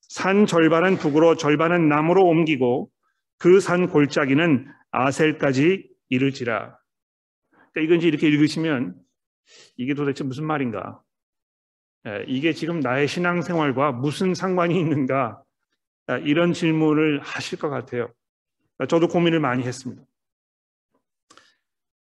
산 0.02 0.46
절반은 0.46 0.98
북으로 0.98 1.36
절반은 1.38 1.88
남으로 1.88 2.24
옮기고 2.26 2.90
그 3.38 3.60
산 3.60 3.88
골짜기는 3.90 4.68
아셀까지 4.92 5.88
이르지라. 6.10 6.78
그러니까 7.74 7.82
이건 7.82 7.98
이제 7.98 8.08
이렇게 8.08 8.28
읽으시면 8.28 8.96
이게 9.78 9.94
도대체 9.94 10.24
무슨 10.24 10.46
말인가? 10.46 11.00
예, 12.08 12.24
이게 12.28 12.54
지금 12.54 12.80
나의 12.80 13.08
신앙생활과 13.08 13.92
무슨 13.92 14.36
상관이 14.36 14.80
있는가? 14.80 15.42
아, 16.08 16.18
이런 16.18 16.54
질문을 16.54 17.20
하실 17.22 17.58
것 17.58 17.70
같아요. 17.70 18.12
저도 18.88 19.08
고민을 19.08 19.40
많이 19.40 19.64
했습니다. 19.64 20.04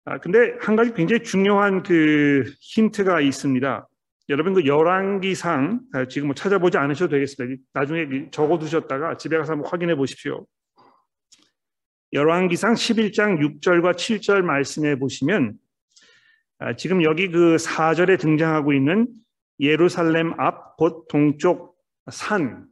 아, 0.06 0.18
근데 0.18 0.56
한 0.60 0.76
가지 0.76 0.92
굉장히 0.92 1.22
중요한 1.22 1.82
그 1.82 2.52
힌트가 2.60 3.20
있습니다. 3.20 3.88
여러분 4.28 4.54
그 4.54 4.66
열왕기상 4.66 5.80
아, 5.92 6.08
지금 6.08 6.28
뭐 6.28 6.34
찾아보지 6.34 6.78
않으셔도 6.78 7.12
되겠습니다. 7.12 7.62
나중에 7.72 8.30
적어두셨다가 8.30 9.16
집에 9.18 9.36
가서 9.38 9.52
한번 9.52 9.70
확인해 9.70 9.94
보십시오. 9.94 10.46
열왕기상 12.12 12.74
11장 12.74 13.60
6절과 13.60 13.94
7절 13.94 14.42
말씀해 14.42 14.98
보시면 14.98 15.54
아, 16.58 16.74
지금 16.74 17.04
여기 17.04 17.28
그 17.28 17.56
4절에 17.56 18.18
등장하고 18.18 18.72
있는 18.72 19.06
예루살렘 19.60 20.38
앞 20.38 20.66
곧 20.76 21.08
동쪽 21.08 21.76
산 22.10 22.68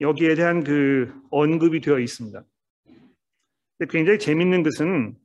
여기에 0.00 0.34
대한 0.34 0.64
그 0.64 1.12
언급이 1.30 1.80
되어 1.80 1.98
있습니다. 1.98 2.44
굉장히 3.88 4.18
재밌는 4.18 4.62
것은 4.62 5.16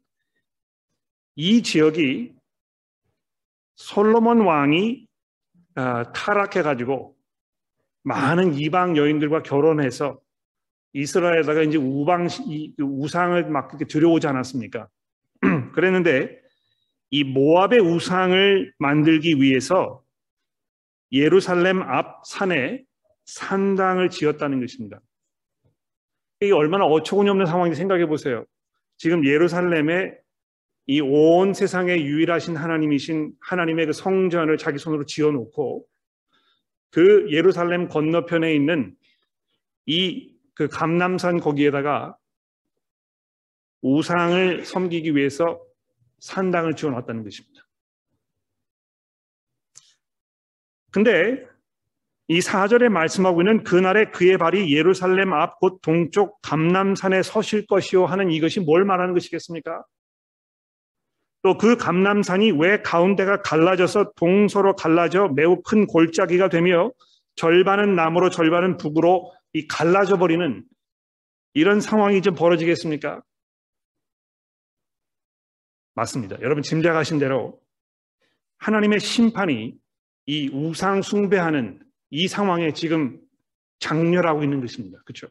이 1.35 1.63
지역이 1.63 2.33
솔로몬 3.75 4.41
왕이 4.41 5.07
아, 5.75 6.11
타락해 6.11 6.61
가지고 6.61 7.15
많은 8.03 8.53
이방 8.53 8.97
여인들과 8.97 9.43
결혼해서 9.43 10.19
이스라엘에다가 10.93 11.61
이제 11.61 11.77
우방 11.77 12.27
그 12.77 12.83
우상을 12.83 13.49
막 13.49 13.69
이렇게 13.69 13.85
들여오지 13.85 14.27
않았습니까? 14.27 14.89
그랬는데 15.73 16.41
이 17.09 17.23
모압의 17.23 17.79
우상을 17.79 18.73
만들기 18.77 19.41
위해서 19.41 20.03
예루살렘 21.11 21.81
앞 21.81 22.25
산에 22.25 22.83
산당을 23.25 24.09
지었다는 24.09 24.59
것입니다. 24.59 24.99
이게 26.39 26.51
얼마나 26.53 26.85
어처구니 26.85 27.29
없는 27.29 27.45
상황인지 27.45 27.77
생각해 27.77 28.07
보세요. 28.07 28.45
지금 28.97 29.25
예루살렘에 29.25 30.17
이 30.87 30.99
온 30.99 31.53
세상의 31.53 32.03
유일하신 32.05 32.55
하나님이신 32.57 33.33
하나님의 33.39 33.85
그 33.85 33.93
성전을 33.93 34.57
자기 34.57 34.77
손으로 34.79 35.05
지어 35.05 35.31
놓고 35.31 35.85
그 36.89 37.27
예루살렘 37.31 37.87
건너편에 37.87 38.53
있는 38.53 38.95
이 39.85 40.31
그 40.53 40.67
감남산 40.67 41.39
거기에다가 41.39 42.15
우상을 43.81 44.63
섬기기 44.63 45.15
위해서 45.15 45.59
산당을 46.19 46.75
지어 46.75 46.91
놨다는 46.91 47.23
것입니다. 47.23 47.65
근데 50.91 51.45
이 52.27 52.39
사절에 52.41 52.89
말씀하고 52.89 53.41
있는 53.41 53.63
그날에 53.63 54.05
그의 54.05 54.37
발이 54.37 54.73
예루살렘 54.73 55.33
앞 55.33 55.59
곧 55.59 55.79
동쪽 55.81 56.41
감남산에 56.41 57.23
서실 57.23 57.65
것이요 57.67 58.05
하는 58.05 58.31
이것이 58.31 58.59
뭘 58.61 58.85
말하는 58.85 59.13
것이겠습니까? 59.13 59.83
또 61.43 61.57
그 61.57 61.75
감남산이 61.75 62.51
왜 62.51 62.81
가운데가 62.81 63.41
갈라져서 63.41 64.13
동서로 64.15 64.75
갈라져 64.75 65.27
매우 65.35 65.61
큰 65.63 65.87
골짜기가 65.87 66.49
되며 66.49 66.91
절반은 67.35 67.95
남으로 67.95 68.29
절반은 68.29 68.77
북으로 68.77 69.33
이 69.53 69.67
갈라져 69.67 70.17
버리는 70.17 70.63
이런 71.53 71.81
상황이 71.81 72.21
좀 72.21 72.35
벌어지겠습니까? 72.35 73.21
맞습니다. 75.95 76.37
여러분 76.41 76.63
짐작하신 76.63 77.19
대로 77.19 77.59
하나님의 78.59 78.99
심판이 78.99 79.73
이 80.25 80.49
우상 80.53 81.01
숭배하는 81.01 81.79
이 82.09 82.27
상황에 82.27 82.73
지금 82.73 83.19
장렬하고 83.79 84.43
있는 84.43 84.61
것입니다. 84.61 84.99
그렇죠? 85.05 85.27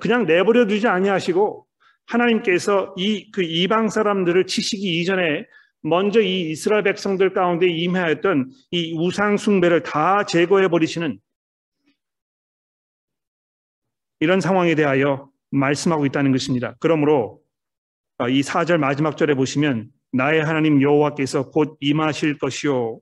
그냥 0.00 0.26
내버려 0.26 0.66
두지 0.66 0.88
아니하시고 0.88 1.66
하나님께서 2.06 2.94
이 2.96 3.30
그 3.32 3.42
이방 3.42 3.88
사람들을 3.88 4.46
치시기 4.46 5.00
이전에 5.00 5.46
먼저 5.82 6.20
이 6.20 6.50
이스라엘 6.50 6.82
백성들 6.82 7.34
가운데 7.34 7.68
임하였던 7.68 8.50
이 8.70 8.94
우상 8.98 9.36
숭배를 9.36 9.82
다 9.82 10.24
제거해 10.24 10.68
버리시는 10.68 11.18
이런 14.20 14.40
상황에 14.40 14.74
대하여 14.74 15.30
말씀하고 15.50 16.06
있다는 16.06 16.32
것입니다. 16.32 16.74
그러므로 16.80 17.42
어, 18.18 18.28
이 18.28 18.40
4절 18.40 18.78
마지막 18.78 19.16
절에 19.16 19.34
보시면 19.34 19.90
나의 20.12 20.42
하나님 20.42 20.80
여호와께서 20.80 21.50
곧 21.50 21.76
임하실 21.80 22.38
것이요 22.38 23.00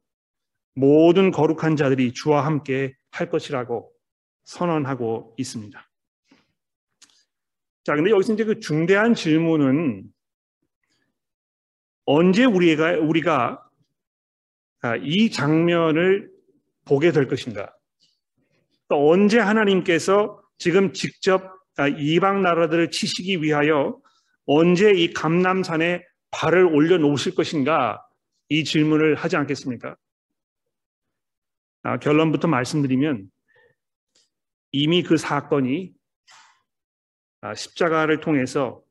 모든 0.74 1.30
거룩한 1.30 1.76
자들이 1.76 2.12
주와 2.12 2.46
함께 2.46 2.94
할 3.11 3.28
것이라고 3.28 3.92
선언하고 4.44 5.35
있습니다. 5.37 5.90
자, 7.85 7.94
근데 7.94 8.11
여기서 8.11 8.35
이제 8.35 8.44
그 8.44 8.61
중대한 8.61 9.14
질문은 9.14 10.04
언제 12.04 12.44
우리가, 12.44 12.98
우리가 12.98 13.64
아, 14.82 14.96
이 14.96 15.30
장면을 15.30 16.30
보게 16.85 17.12
될 17.12 17.28
것인가? 17.28 17.72
또 18.88 19.11
언제 19.11 19.38
하나님께서 19.38 20.42
지금 20.58 20.92
직접 20.92 21.52
아, 21.76 21.88
이방 21.88 22.42
나라들을 22.42 22.90
치시기 22.90 23.42
위하여 23.42 23.98
언제 24.44 24.92
이 24.92 25.12
감남산에 25.12 26.04
발을 26.30 26.64
올려 26.64 26.98
놓으실 26.98 27.35
것인가? 27.35 28.04
이 28.48 28.64
질문을 28.64 29.14
하지 29.14 29.37
않겠습니까? 29.37 29.96
아, 31.83 31.99
결론부터 31.99 32.49
말씀드리면 32.49 33.31
이미 34.71 35.03
그 35.03 35.16
사건이 35.16 35.95
아, 37.40 37.55
십자가를 37.55 38.21
통해서 38.21 38.83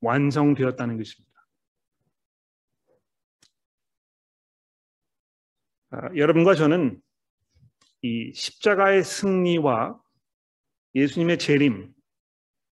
완성되었다는 0.00 0.98
것입니다. 0.98 1.32
아, 5.90 6.14
여러분과 6.14 6.54
저는 6.54 7.00
이 8.02 8.32
십자가의 8.34 9.02
승리와 9.02 9.98
예수님의 10.94 11.38
재림, 11.38 11.90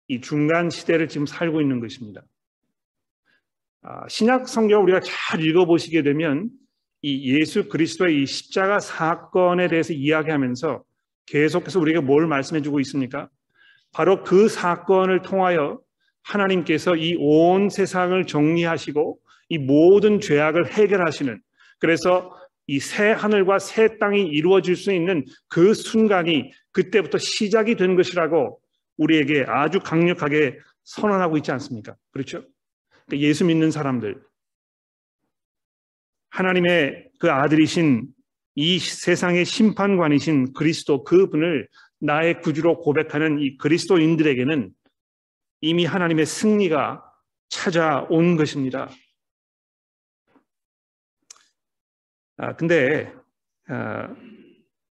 이 0.07 0.21
중간 0.21 0.69
시대를 0.69 1.07
지금 1.07 1.25
살고 1.25 1.61
있는 1.61 1.79
것입니다. 1.79 2.21
아, 3.81 4.07
신약 4.07 4.47
성경 4.47 4.83
우리가 4.83 4.99
잘 4.99 5.41
읽어보시게 5.41 6.03
되면 6.03 6.51
이 7.05 7.35
예수 7.39 7.69
그리스도의 7.69 8.23
이 8.23 8.25
십자가 8.25 8.79
사건에 8.79 9.67
대해서 9.67 9.93
이야기하면서 9.93 10.83
계속해서 11.27 11.79
우리가 11.79 12.01
뭘 12.01 12.25
말씀해 12.25 12.63
주고 12.63 12.79
있습니까? 12.79 13.29
바로 13.91 14.23
그 14.23 14.49
사건을 14.49 15.21
통하여 15.21 15.79
하나님께서 16.23 16.95
이 16.95 17.15
온 17.19 17.69
세상을 17.69 18.25
정리하시고 18.25 19.19
이 19.49 19.57
모든 19.59 20.19
죄악을 20.19 20.71
해결하시는 20.71 21.39
그래서 21.79 22.31
이 22.67 22.79
새 22.79 23.11
하늘과 23.11 23.59
새 23.59 23.99
땅이 23.99 24.23
이루어질 24.23 24.75
수 24.75 24.91
있는 24.91 25.23
그 25.47 25.75
순간이 25.75 26.51
그때부터 26.71 27.19
시작이 27.19 27.75
된 27.75 27.95
것이라고 27.95 28.59
우리에게 28.97 29.45
아주 29.47 29.79
강력하게 29.79 30.57
선언하고 30.83 31.37
있지 31.37 31.51
않습니까? 31.51 31.95
그렇죠? 32.11 32.43
그러니까 33.05 33.27
예수 33.27 33.45
믿는 33.45 33.69
사람들, 33.69 34.19
하나님의 36.35 37.11
그 37.17 37.31
아들이신 37.31 38.07
이 38.55 38.77
세상의 38.79 39.45
심판관이신 39.45 40.51
그리스도 40.53 41.05
그분을 41.05 41.69
나의 41.99 42.41
구주로 42.41 42.81
고백하는 42.81 43.39
이 43.39 43.57
그리스도인들에게는 43.57 44.69
이미 45.61 45.85
하나님의 45.85 46.25
승리가 46.25 47.03
찾아온 47.47 48.35
것입니다. 48.35 48.89
아, 52.37 52.53
근데, 52.57 53.13
아, 53.69 54.13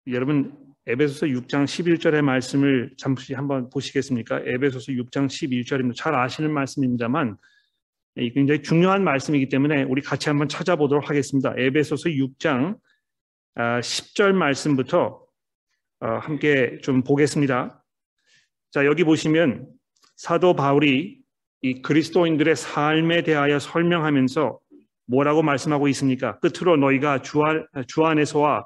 여러분, 0.07 0.55
에베소서 0.85 1.25
6장 1.25 1.65
11절의 1.65 2.21
말씀을 2.21 2.93
잠시 2.97 3.33
한번 3.33 3.69
보시겠습니까? 3.71 4.41
에베소서 4.45 4.91
6장 4.91 5.25
11절입니다. 5.25 5.95
잘 5.95 6.13
아시는 6.13 6.53
말씀입니다만, 6.53 7.37
굉장히 8.15 8.61
중요한 8.61 9.03
말씀이기 9.03 9.49
때문에 9.49 9.83
우리 9.83 10.01
같이 10.01 10.29
한번 10.29 10.49
찾아보도록 10.49 11.09
하겠습니다. 11.09 11.53
에베소서 11.57 12.09
6장 12.09 12.77
10절 13.55 14.29
아, 14.29 14.33
말씀부터 14.33 15.21
어, 15.99 16.07
함께 16.07 16.79
좀 16.81 17.03
보겠습니다. 17.03 17.83
자, 18.71 18.85
여기 18.85 19.03
보시면 19.03 19.67
사도 20.15 20.55
바울이 20.55 21.19
이 21.61 21.81
그리스도인들의 21.81 22.55
삶에 22.55 23.23
대하여 23.23 23.59
설명하면서 23.59 24.59
뭐라고 25.07 25.43
말씀하고 25.43 25.87
있습니까? 25.89 26.39
끝으로 26.39 26.77
너희가 26.77 27.21
주, 27.21 27.41
안에서와 28.03 28.65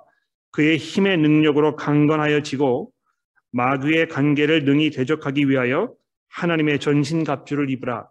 그의 0.52 0.78
힘의 0.78 1.18
능력으로 1.18 1.76
강건하여 1.76 2.42
지고 2.42 2.92
마귀의 3.52 4.10
관계를 4.10 4.64
능히 4.64 4.92
대적하기 4.92 5.50
위하여 5.50 5.94
하나님의 6.30 6.80
전신갑주를 6.80 7.70
입으라. 7.72 8.08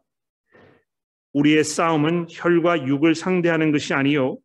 우리의 1.35 1.65
싸움은 1.65 2.27
혈과 2.31 2.87
육을 2.87 3.15
상대하는 3.15 3.73
것이 3.73 3.93
아니요 3.93 4.39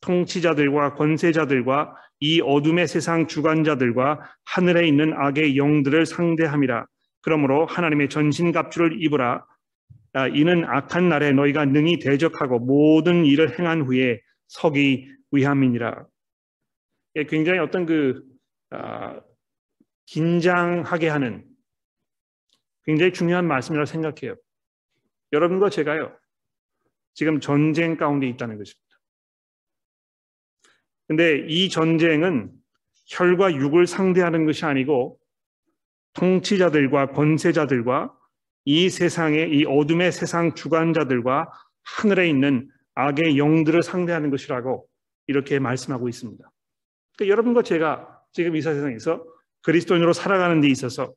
통치자들과 0.00 0.94
권세자들과 0.94 1.94
이 2.20 2.40
어둠의 2.40 2.86
세상 2.86 3.26
주관자들과 3.26 4.20
하늘에 4.44 4.86
있는 4.86 5.12
악의 5.14 5.56
영들을 5.56 6.04
상대함이라. 6.06 6.86
그러므로 7.22 7.66
하나님의 7.66 8.08
전신 8.08 8.52
갑주를 8.52 9.02
입으라. 9.02 9.44
아, 10.12 10.26
이는 10.28 10.64
악한 10.64 11.08
날에 11.08 11.32
너희가 11.32 11.66
능히 11.66 11.98
대적하고 11.98 12.58
모든 12.58 13.24
일을 13.24 13.58
행한 13.58 13.82
후에 13.82 14.20
서기 14.48 15.14
위함이니라. 15.30 16.06
예, 17.16 17.24
굉장히 17.24 17.58
어떤 17.58 17.86
그 17.86 18.22
아, 18.70 19.20
긴장하게 20.06 21.08
하는 21.08 21.44
굉장히 22.84 23.12
중요한 23.12 23.46
말씀이라고 23.46 23.86
생각해요. 23.86 24.36
여러분과 25.32 25.70
제가요. 25.70 26.19
지금 27.20 27.38
전쟁 27.38 27.98
가운데 27.98 28.26
있다는 28.26 28.56
것입니다. 28.56 28.98
근데 31.06 31.44
이 31.50 31.68
전쟁은 31.68 32.50
혈과 33.08 33.56
육을 33.56 33.86
상대하는 33.86 34.46
것이 34.46 34.64
아니고 34.64 35.18
통치자들과 36.14 37.10
권세자들과 37.10 38.16
이 38.64 38.88
세상의 38.88 39.50
이 39.50 39.66
어둠의 39.66 40.12
세상 40.12 40.54
주관자들과 40.54 41.50
하늘에 41.82 42.26
있는 42.26 42.70
악의 42.94 43.36
영들을 43.36 43.82
상대하는 43.82 44.30
것이라고 44.30 44.88
이렇게 45.26 45.58
말씀하고 45.58 46.08
있습니다. 46.08 46.50
그러니까 47.18 47.32
여러분과 47.32 47.62
제가 47.64 48.18
지금 48.32 48.56
이 48.56 48.62
세상에서 48.62 49.22
그리스도인으로 49.60 50.14
살아가는 50.14 50.62
데 50.62 50.68
있어서 50.68 51.12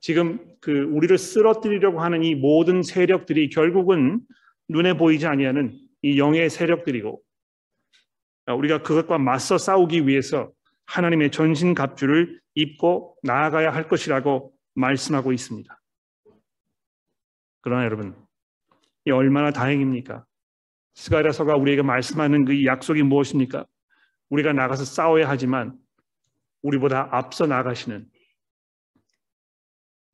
지금 0.00 0.38
그 0.62 0.70
우리를 0.70 1.18
쓰러뜨리려고 1.18 2.00
하는 2.00 2.24
이 2.24 2.34
모든 2.34 2.82
세력들이 2.82 3.50
결국은 3.50 4.22
눈에 4.68 4.94
보이지 4.94 5.26
아니하는 5.26 5.78
이 6.02 6.18
영의 6.18 6.50
세력들이고 6.50 7.22
우리가 8.46 8.82
그것과 8.82 9.18
맞서 9.18 9.58
싸우기 9.58 10.06
위해서 10.06 10.52
하나님의 10.86 11.30
전신 11.30 11.74
갑주를 11.74 12.40
입고 12.54 13.16
나아가야 13.22 13.72
할 13.72 13.88
것이라고 13.88 14.52
말씀하고 14.74 15.32
있습니다. 15.32 15.80
그러나 17.62 17.84
여러분, 17.84 18.14
이 19.06 19.10
얼마나 19.10 19.50
다행입니까? 19.50 20.24
스가랴서가 20.94 21.56
우리에게 21.56 21.82
말씀하는 21.82 22.44
그 22.44 22.64
약속이 22.64 23.02
무엇입니까? 23.02 23.66
우리가 24.28 24.52
나가서 24.52 24.84
싸워야 24.84 25.28
하지만 25.28 25.78
우리보다 26.62 27.08
앞서 27.12 27.46
나가시는 27.46 28.06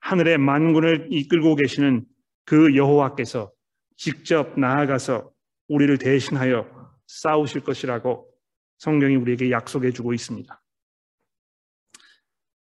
하늘의 0.01 0.39
만군을 0.39 1.09
이끌고 1.11 1.57
계시는 1.57 2.05
그 2.45 2.77
여호와께서 2.77 3.53
직접 4.01 4.59
나아가서 4.59 5.31
우리를 5.69 5.99
대신하여 5.99 6.67
싸우실 7.07 7.61
것이라고 7.61 8.33
성경이 8.79 9.15
우리에게 9.17 9.51
약속해 9.51 9.93
주고 9.93 10.15
있습니다. 10.15 10.63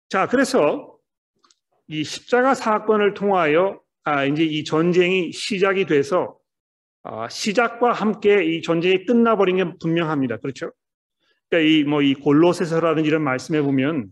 자, 0.08 0.28
그래서 0.28 0.98
이 1.88 2.06
십자가 2.06 2.56
사건을 2.56 3.14
통하여 3.14 3.82
아, 4.06 4.24
이제 4.24 4.46
이 4.46 4.64
전쟁이 4.64 5.34
시작이 5.34 5.86
돼서 5.86 6.40
아, 7.04 7.28
시작과 7.28 7.92
함께 7.92 8.46
이 8.46 8.62
전쟁이 8.62 9.06
끝나버린 9.06 9.58
게 9.58 9.66
분명합니다. 9.82 10.38
그렇죠? 10.38 10.72
그러니까 11.50 11.70
이뭐 11.70 12.24
골로새서라는 12.24 13.04
이런 13.04 13.22
말씀에 13.22 13.62
보면 13.62 14.08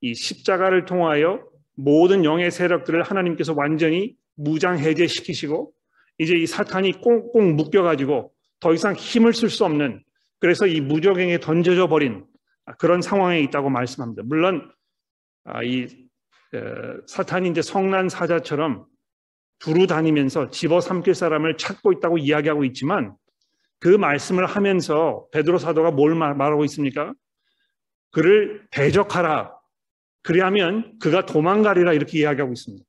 이 0.00 0.12
십자가를 0.12 0.86
통하여 0.86 1.40
모든 1.76 2.24
영의 2.24 2.50
세력들을 2.50 3.04
하나님께서 3.04 3.54
완전히 3.56 4.16
무장 4.34 4.76
해제시키시고 4.80 5.72
이제 6.18 6.36
이 6.36 6.46
사탄이 6.46 7.00
꽁꽁 7.00 7.56
묶여가지고 7.56 8.32
더 8.60 8.74
이상 8.74 8.94
힘을 8.94 9.32
쓸 9.32 9.50
수 9.50 9.64
없는 9.64 10.02
그래서 10.40 10.66
이 10.66 10.80
무적행에 10.80 11.38
던져져 11.38 11.88
버린 11.88 12.24
그런 12.78 13.00
상황에 13.00 13.40
있다고 13.40 13.70
말씀합니다. 13.70 14.22
물론 14.24 14.70
아, 15.44 15.62
이 15.62 15.86
사탄이 17.06 17.50
이제 17.50 17.62
성난 17.62 18.08
사자처럼 18.08 18.86
두루 19.58 19.86
다니면서 19.86 20.50
집어삼킬 20.50 21.14
사람을 21.14 21.56
찾고 21.56 21.92
있다고 21.92 22.18
이야기하고 22.18 22.64
있지만 22.64 23.16
그 23.80 23.88
말씀을 23.88 24.46
하면서 24.46 25.26
베드로 25.32 25.58
사도가 25.58 25.92
뭘 25.92 26.14
말하고 26.14 26.64
있습니까? 26.64 27.12
그를 28.10 28.66
대적하라. 28.70 29.54
그리하면 30.22 30.98
그가 30.98 31.26
도망가리라 31.26 31.92
이렇게 31.92 32.18
이야기하고 32.18 32.52
있습니다. 32.52 32.84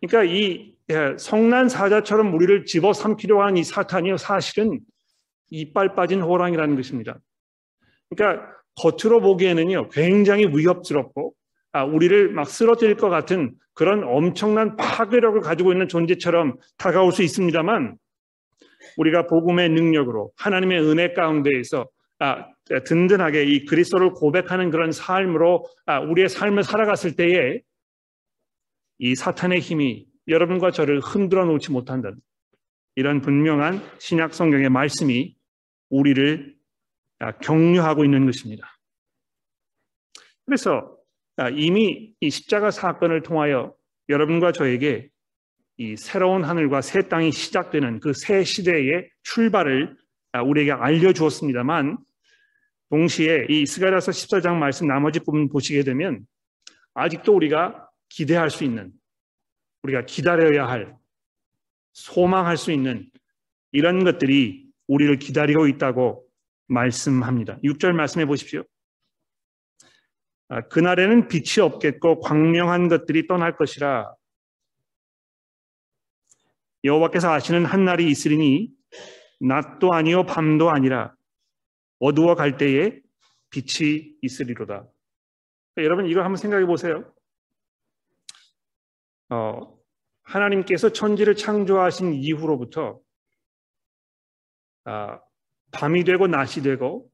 그러니까 0.00 0.32
이 0.32 0.73
성난 1.18 1.68
사자처럼 1.68 2.34
우리를 2.34 2.66
집어삼키려 2.66 3.40
하는 3.42 3.56
이 3.56 3.64
사탄이요 3.64 4.16
사실은 4.16 4.80
이빨 5.50 5.94
빠진 5.94 6.20
호랑이라는 6.20 6.76
것입니다. 6.76 7.18
그러니까 8.10 8.46
겉으로 8.76 9.20
보기에는요 9.20 9.88
굉장히 9.88 10.46
위협스럽고 10.46 11.34
아, 11.72 11.84
우리를 11.84 12.30
막 12.30 12.48
쓰러뜨릴 12.48 12.96
것 12.96 13.08
같은 13.08 13.54
그런 13.72 14.04
엄청난 14.04 14.76
파괴력을 14.76 15.40
가지고 15.40 15.72
있는 15.72 15.88
존재처럼 15.88 16.56
다가올 16.76 17.12
수 17.12 17.22
있습니다만 17.22 17.96
우리가 18.96 19.26
복음의 19.26 19.70
능력으로 19.70 20.30
하나님의 20.36 20.80
은혜 20.82 21.12
가운데에서 21.12 21.88
아, 22.20 22.46
든든하게 22.84 23.44
이 23.44 23.64
그리스도를 23.64 24.12
고백하는 24.12 24.70
그런 24.70 24.92
삶으로 24.92 25.66
아, 25.86 26.00
우리의 26.00 26.28
삶을 26.28 26.62
살아갔을 26.62 27.16
때에 27.16 27.60
이 28.98 29.14
사탄의 29.14 29.60
힘이 29.60 30.06
여러분과 30.28 30.70
저를 30.70 31.00
흔들어 31.00 31.44
놓지 31.44 31.72
못한다는 31.72 32.18
이런 32.96 33.20
분명한 33.20 33.82
신약 33.98 34.34
성경의 34.34 34.70
말씀이 34.70 35.36
우리를 35.90 36.54
아, 37.18 37.32
격려하고 37.32 38.04
있는 38.04 38.26
것입니다. 38.26 38.76
그래서 40.46 40.96
아, 41.36 41.48
이미 41.50 42.14
이 42.20 42.30
십자가 42.30 42.70
사건을 42.70 43.22
통하여 43.22 43.74
여러분과 44.08 44.52
저에게 44.52 45.08
이 45.76 45.96
새로운 45.96 46.44
하늘과 46.44 46.82
새 46.82 47.08
땅이 47.08 47.32
시작되는 47.32 48.00
그 48.00 48.12
새 48.12 48.44
시대의 48.44 49.08
출발을 49.22 49.96
아, 50.32 50.42
우리에게 50.42 50.72
알려주었습니다만 50.72 51.98
동시에 52.90 53.46
이 53.48 53.66
스가랴서 53.66 54.12
14장 54.12 54.56
말씀 54.56 54.86
나머지 54.86 55.18
부분 55.20 55.48
보시게 55.48 55.82
되면 55.82 56.20
아직도 56.94 57.34
우리가 57.34 57.88
기대할 58.08 58.50
수 58.50 58.62
있는 58.62 58.92
우리가 59.84 60.06
기다려야 60.06 60.66
할 60.66 60.96
소망할 61.92 62.56
수 62.56 62.72
있는 62.72 63.08
이런 63.72 64.02
것들이 64.04 64.66
우리를 64.88 65.18
기다리고 65.18 65.66
있다고 65.68 66.26
말씀합니다. 66.66 67.58
6절 67.62 67.92
말씀해 67.92 68.26
보십시오. 68.26 68.64
아, 70.48 70.62
그날에는 70.68 71.28
빛이 71.28 71.62
없겠고 71.62 72.20
광명한 72.20 72.88
것들이 72.88 73.26
떠날 73.26 73.56
것이라 73.56 74.14
여호와께서 76.84 77.32
아시는 77.32 77.64
한 77.64 77.84
날이 77.84 78.08
있으리니 78.10 78.70
낮도 79.40 79.92
아니요 79.92 80.24
밤도 80.26 80.70
아니라 80.70 81.14
어두워 81.98 82.34
갈 82.34 82.56
때에 82.56 83.00
빛이 83.50 84.16
있으리로다. 84.20 84.86
여러분 85.78 86.06
이거 86.06 86.20
한번 86.20 86.36
생각해 86.36 86.66
보세요. 86.66 87.13
어, 89.34 89.76
하나님께서 90.22 90.90
천지를 90.90 91.34
창조하신 91.34 92.14
이후로부터 92.14 93.00
아, 94.84 95.18
밤이 95.72 96.04
되고 96.04 96.28
낮이 96.28 96.62
되고 96.62 97.10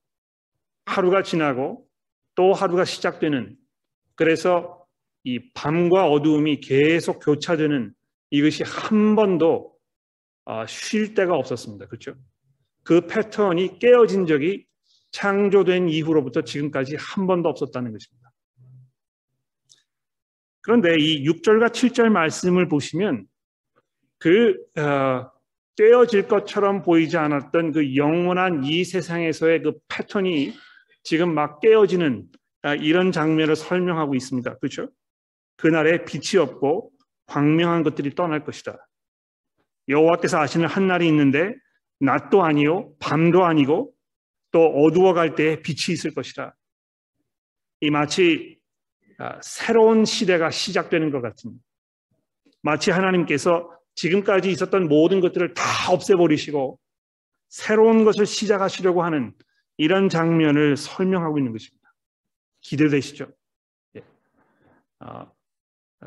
하루가 0.85 1.23
지나고 1.23 1.87
또 2.35 2.53
하루가 2.53 2.85
시작되는 2.85 3.57
그래서 4.17 4.87
이 5.25 5.53
밤과 5.55 6.09
어두움이 6.09 6.61
계속 6.61 7.21
교차되는 7.21 7.95
이것이 8.31 8.65
한 8.65 9.17
번도 9.17 9.75
아, 10.45 10.67
쉴 10.67 11.15
때가 11.15 11.35
없었습니다. 11.35 11.87
그렇죠? 11.87 12.15
그 12.83 13.07
패턴이 13.07 13.79
깨어진 13.79 14.27
적이 14.27 14.67
창조된 15.13 15.89
이후로부터 15.89 16.43
지금까지 16.43 16.97
한 16.97 17.27
번도 17.27 17.49
없었다는 17.49 17.93
것입니다. 17.93 18.20
그런데 20.63 20.97
이 20.99 21.25
6절과 21.25 21.71
7절 21.71 22.11
말씀을 22.11 22.69
보시면 22.69 23.27
그 24.19 24.57
어, 24.79 25.31
떼어질 25.77 26.29
것처럼 26.29 26.83
보이지 26.83 27.17
않았던 27.17 27.73
그 27.73 27.97
영원한 27.97 28.65
이 28.65 28.85
세상에서의 28.85 29.63
그 29.63 29.73
패턴이 29.89 30.53
지금 31.03 31.35
막 31.35 31.61
깨어지는 31.61 32.27
아, 32.63 32.75
이런 32.75 33.13
장면을 33.13 33.57
설명하고 33.57 34.15
있습니다. 34.15 34.59
그렇죠? 34.59 34.91
그날에 35.57 36.05
빛이 36.05 36.39
없고 36.39 36.93
광명한 37.27 37.83
것들이 37.83 38.15
떠날 38.15 38.45
것이다. 38.45 38.87
여호와께서 39.89 40.39
아시는 40.39 40.67
한 40.67 40.87
날이 40.87 41.09
있는데 41.09 41.55
낮도 42.01 42.45
아니요 42.45 42.93
밤도 42.99 43.45
아니고 43.45 43.93
또 44.53 44.67
어두워 44.67 45.15
갈 45.15 45.35
때에 45.35 45.63
빛이 45.63 45.95
있을 45.95 46.13
것이다. 46.13 46.57
이 47.81 47.91
마치 47.91 48.59
아, 48.59 48.60
새로운 49.43 50.05
시대가 50.05 50.51
시작되는 50.51 51.11
것 51.11 51.21
같은 51.21 51.53
마치 52.63 52.91
하나님께서 52.91 53.71
지금까지 53.95 54.51
있었던 54.51 54.89
모든 54.89 55.21
것들을 55.21 55.55
다 55.55 55.93
없애버리시고 55.93 56.79
새로운 57.49 58.05
것을 58.05 58.27
시작하시려고 58.27 59.03
하는 59.03 59.33
이런 59.77 60.09
장면을 60.09 60.77
설명하고 60.77 61.39
있는 61.39 61.53
것입니다. 61.53 61.93
기대되시죠? 62.61 63.29
예. 63.97 64.03
아, 65.01 65.27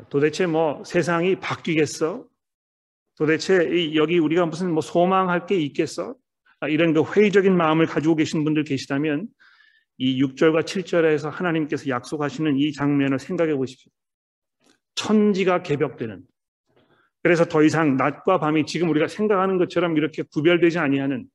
도대체 0.08 0.46
뭐 0.46 0.82
세상이 0.84 1.40
바뀌겠어? 1.40 2.24
도대체 3.16 3.94
여기 3.94 4.18
우리가 4.18 4.46
무슨 4.46 4.72
뭐 4.72 4.80
소망할 4.80 5.46
게 5.46 5.56
있겠어? 5.56 6.14
아, 6.60 6.68
이런 6.68 6.94
그 6.94 7.02
회의적인 7.02 7.56
마음을 7.56 7.86
가지고 7.86 8.16
계신 8.16 8.44
분들 8.44 8.64
계시다면 8.64 9.28
이 9.98 10.22
6절과 10.22 10.64
7절에서 10.64 11.30
하나님께서 11.30 11.88
약속하시는 11.88 12.58
이 12.58 12.72
장면을 12.72 13.18
생각해 13.18 13.54
보십시오. 13.54 13.90
천지가 14.96 15.62
개벽되는 15.62 16.22
그래서 17.22 17.44
더 17.46 17.62
이상 17.62 17.96
낮과 17.96 18.38
밤이 18.38 18.66
지금 18.66 18.90
우리가 18.90 19.08
생각하는 19.08 19.58
것처럼 19.58 19.96
이렇게 19.96 20.22
구별되지 20.22 20.78
아니하는 20.78 21.26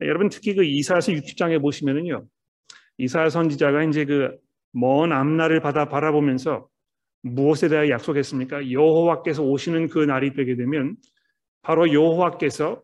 여러분 0.00 0.28
특히 0.28 0.54
그 0.54 0.64
이사야서 0.64 1.12
60장에 1.12 1.60
보시면은요. 1.60 2.26
이사야 2.98 3.28
선지자가 3.28 3.84
이제 3.84 4.04
그 4.04 4.44
먼 4.74 5.12
앞날을 5.12 5.60
받아 5.60 5.88
바라보면서 5.88 6.68
무엇에 7.22 7.68
대하여 7.68 7.90
약속했습니까? 7.90 8.72
여호와께서 8.72 9.42
오시는 9.42 9.88
그 9.88 10.00
날이 10.00 10.34
되게 10.34 10.56
되면 10.56 10.96
바로 11.62 11.90
여호와께서 11.92 12.82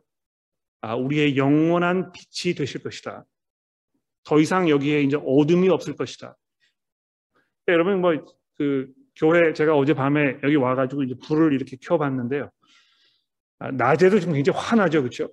아, 0.82 0.94
우리의 0.94 1.36
영원한 1.36 2.12
빛이 2.12 2.54
되실 2.54 2.82
것이다. 2.82 3.26
더 4.24 4.38
이상 4.38 4.68
여기에 4.68 5.02
이제 5.02 5.16
어둠이 5.16 5.68
없을 5.68 5.94
것이다. 5.96 6.36
여러분 7.68 8.00
뭐 8.00 8.12
그 8.60 8.92
교회 9.16 9.54
제가 9.54 9.74
어젯밤에 9.74 10.36
여기 10.42 10.54
와가지고 10.54 11.04
이제 11.04 11.14
불을 11.26 11.54
이렇게 11.54 11.78
켜봤는데요. 11.80 12.50
아, 13.58 13.70
낮에도 13.70 14.20
지금 14.20 14.34
굉장히 14.34 14.58
환하죠, 14.58 15.00
그렇죠? 15.00 15.32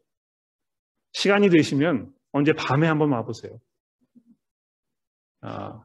시간이 1.11 1.49
되시면 1.49 2.09
언제 2.31 2.53
밤에 2.53 2.87
한번 2.87 3.11
와보세요. 3.11 3.59
아, 5.41 5.83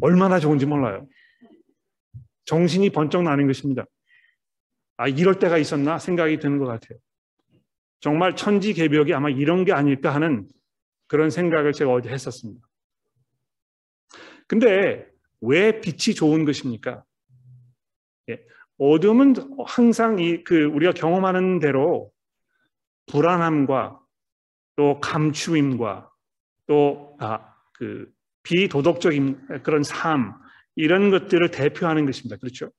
얼마나 0.00 0.40
좋은지 0.40 0.66
몰라요. 0.66 1.06
정신이 2.46 2.90
번쩍 2.90 3.22
나는 3.22 3.46
것입니다. 3.46 3.84
아, 4.96 5.06
이럴 5.06 5.38
때가 5.38 5.56
있었나 5.58 5.98
생각이 5.98 6.40
드는 6.40 6.58
것 6.58 6.66
같아요. 6.66 6.98
정말 8.00 8.34
천지개벽이 8.34 9.14
아마 9.14 9.30
이런 9.30 9.64
게 9.64 9.72
아닐까 9.72 10.12
하는 10.12 10.48
그런 11.06 11.30
생각을 11.30 11.72
제가 11.72 11.92
어제 11.92 12.08
했었습니다. 12.08 12.66
근데 14.46 15.06
왜 15.40 15.80
빛이 15.80 16.14
좋은 16.14 16.44
것입니까? 16.44 17.04
예, 18.30 18.40
어둠은 18.78 19.34
항상 19.66 20.18
이 20.18 20.42
그 20.44 20.64
우리가 20.64 20.92
경험하는 20.92 21.58
대로 21.58 22.10
불안함과 23.06 24.00
또 24.76 25.00
감추임과 25.00 26.10
또 26.66 27.16
아, 27.20 27.54
그 27.72 28.10
비도덕적인 28.42 29.62
그런 29.62 29.82
삶 29.82 30.34
이런 30.74 31.10
것들을 31.10 31.50
대표하는 31.50 32.06
것입니다. 32.06 32.36
그렇죠? 32.36 32.70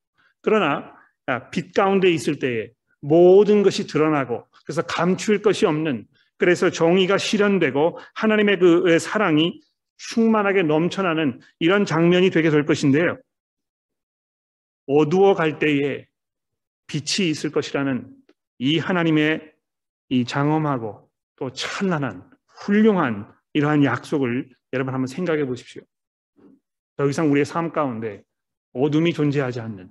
그러나 0.41 0.93
아, 1.25 1.49
빛 1.49 1.73
가운데 1.73 2.09
있을 2.09 2.39
때에 2.39 2.69
모든 3.01 3.63
것이 3.63 3.87
드러나고 3.87 4.47
그래서 4.65 4.81
감출 4.83 5.41
것이 5.41 5.65
없는 5.65 6.07
그래서 6.38 6.69
정의가 6.69 7.17
실현되고 7.17 8.00
하나님의 8.15 8.60
그 8.60 9.00
사랑이 9.00 9.62
충만하게 9.97 10.63
넘쳐나는 10.63 11.39
이런 11.60 11.86
장면이 11.86 12.30
되게 12.30 12.50
될 12.50 12.65
것인데요. 12.65 13.19
어두워 14.86 15.34
갈 15.34 15.60
때에 15.60 16.08
빛이 16.88 17.30
있을 17.30 17.52
것이라는 17.52 18.10
이 18.60 18.80
하나님의 18.80 19.54
이 20.10 20.26
장엄하고 20.26 21.10
또 21.36 21.52
찬란한 21.52 22.30
훌륭한 22.47 23.32
이러한 23.54 23.84
약속을 23.84 24.50
여러분 24.73 24.93
한번 24.93 25.08
생각해 25.08 25.45
보십시오. 25.45 25.82
더 26.95 27.08
이상 27.08 27.32
우리의 27.32 27.45
삶 27.45 27.71
가운데 27.71 28.23
어둠이 28.73 29.13
존재하지 29.13 29.60
않는 29.60 29.89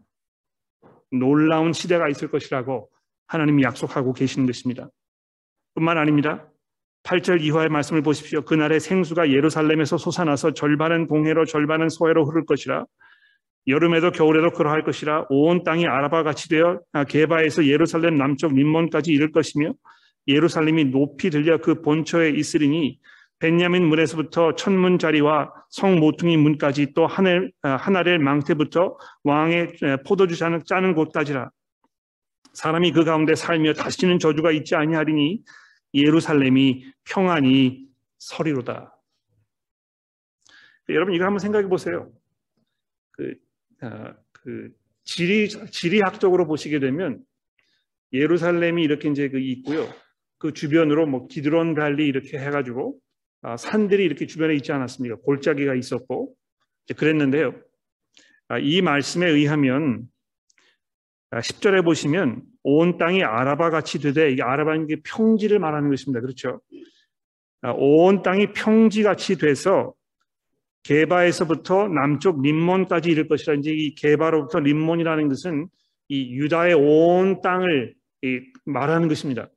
놀라운 1.12 1.72
시대가 1.72 2.08
있을 2.08 2.28
것이라고 2.30 2.90
하나님이 3.26 3.62
약속하고 3.62 4.12
계시는 4.12 4.46
것입니다. 4.46 4.88
뿐만 5.76 5.98
아닙니다. 5.98 6.48
8절 7.04 7.42
이하의 7.42 7.68
말씀을 7.68 8.02
보십시오. 8.02 8.42
그날의 8.42 8.80
생수가 8.80 9.30
예루살렘에서 9.30 9.96
솟아나서 9.96 10.54
절반은 10.54 11.06
동해로 11.06 11.44
절반은 11.44 11.90
서해로 11.90 12.24
흐를 12.24 12.44
것이라 12.46 12.84
여름에도 13.68 14.10
겨울에도 14.10 14.50
그러할 14.50 14.82
것이라 14.82 15.26
온 15.28 15.62
땅이 15.62 15.86
아라바 15.86 16.22
같이 16.22 16.48
되어 16.48 16.80
게바에서 17.08 17.66
예루살렘 17.66 18.16
남쪽 18.16 18.54
림몬까지 18.54 19.12
이를 19.12 19.30
것이며 19.30 19.72
예루살렘이 20.26 20.86
높이 20.86 21.30
들려 21.30 21.58
그 21.58 21.82
본처에 21.82 22.30
있으리니 22.30 22.98
벤야민 23.38 23.84
문에서부터 23.86 24.54
천문 24.56 24.98
자리와 24.98 25.52
성 25.68 26.00
모퉁이 26.00 26.36
문까지 26.36 26.94
또 26.94 27.06
하늘 27.06 27.52
하나의 27.62 28.18
망태부터 28.18 28.96
왕의 29.24 29.74
포도주 30.06 30.36
짜는 30.36 30.94
곳까지라 30.94 31.50
사람이 32.54 32.92
그 32.92 33.04
가운데 33.04 33.34
살며 33.34 33.74
다시는 33.74 34.18
저주가 34.18 34.50
있지 34.50 34.74
아니하리니 34.74 35.40
예루살렘이 35.96 36.92
평안히 37.04 37.88
서리로다. 38.18 38.96
여러분 40.90 41.14
이거 41.14 41.24
한번 41.24 41.38
생각해 41.38 41.68
보세요. 41.68 42.12
그, 43.12 43.34
아, 43.80 44.14
그 44.32 44.72
지리 45.04 45.48
지리학적으로 45.48 46.46
보시게 46.46 46.78
되면 46.78 47.24
예루살렘이 48.12 48.82
이렇게 48.82 49.08
이제 49.08 49.28
그 49.28 49.38
있고요. 49.38 49.88
그 50.38 50.52
주변으로 50.52 51.06
뭐 51.06 51.26
기드론 51.26 51.74
발리 51.74 52.06
이렇게 52.06 52.38
해가지고 52.38 52.98
아, 53.42 53.56
산들이 53.56 54.04
이렇게 54.04 54.26
주변에 54.26 54.54
있지 54.54 54.72
않았습니까? 54.72 55.16
골짜기가 55.16 55.74
있었고 55.74 56.34
그랬는데요. 56.96 57.54
아, 58.48 58.58
이 58.58 58.80
말씀에 58.80 59.28
의하면 59.28 60.08
10절에 61.32 61.80
아, 61.80 61.82
보시면 61.82 62.42
온 62.68 62.98
땅이 62.98 63.22
아라바 63.22 63.70
같이 63.70 64.00
되되 64.00 64.32
이게 64.32 64.42
아라바는 64.42 64.88
게 64.88 64.96
평지를 65.04 65.60
말하는 65.60 65.88
것입니다. 65.88 66.20
그렇죠? 66.20 66.60
아, 67.62 67.70
온 67.70 68.24
땅이 68.24 68.54
평지 68.54 69.04
같이 69.04 69.38
돼서 69.38 69.94
게바에서부터 70.82 71.86
남쪽 71.86 72.42
림몬까지 72.42 73.08
이를 73.08 73.28
것이라 73.28 73.54
이제 73.54 73.70
이 73.70 73.94
게바로부터 73.94 74.58
림몬이라는 74.58 75.28
것은 75.28 75.68
이 76.08 76.34
유다의 76.34 76.74
온 76.74 77.40
땅을 77.40 77.94
말하는 78.64 79.06
것입니다. 79.06 79.48